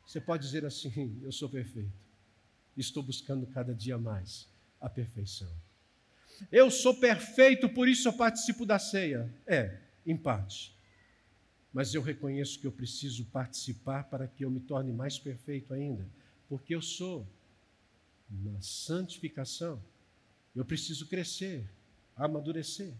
você 0.06 0.20
pode 0.20 0.42
dizer 0.42 0.64
assim: 0.64 1.20
Eu 1.22 1.32
sou 1.32 1.48
perfeito. 1.48 1.92
Estou 2.76 3.02
buscando 3.02 3.46
cada 3.46 3.74
dia 3.74 3.98
mais 3.98 4.48
a 4.80 4.88
perfeição. 4.88 5.52
Eu 6.50 6.70
sou 6.70 6.94
perfeito, 6.94 7.68
por 7.68 7.88
isso 7.88 8.08
eu 8.08 8.12
participo 8.12 8.66
da 8.66 8.78
ceia. 8.78 9.32
É, 9.46 9.78
em 10.06 10.16
parte. 10.16 10.76
Mas 11.72 11.94
eu 11.94 12.02
reconheço 12.02 12.60
que 12.60 12.66
eu 12.66 12.72
preciso 12.72 13.24
participar 13.26 14.04
para 14.04 14.26
que 14.26 14.44
eu 14.44 14.50
me 14.50 14.60
torne 14.60 14.92
mais 14.92 15.18
perfeito 15.18 15.72
ainda, 15.72 16.06
porque 16.48 16.74
eu 16.74 16.82
sou 16.82 17.26
na 18.28 18.60
santificação. 18.60 19.82
Eu 20.54 20.64
preciso 20.64 21.06
crescer, 21.06 21.64
amadurecer. 22.14 22.92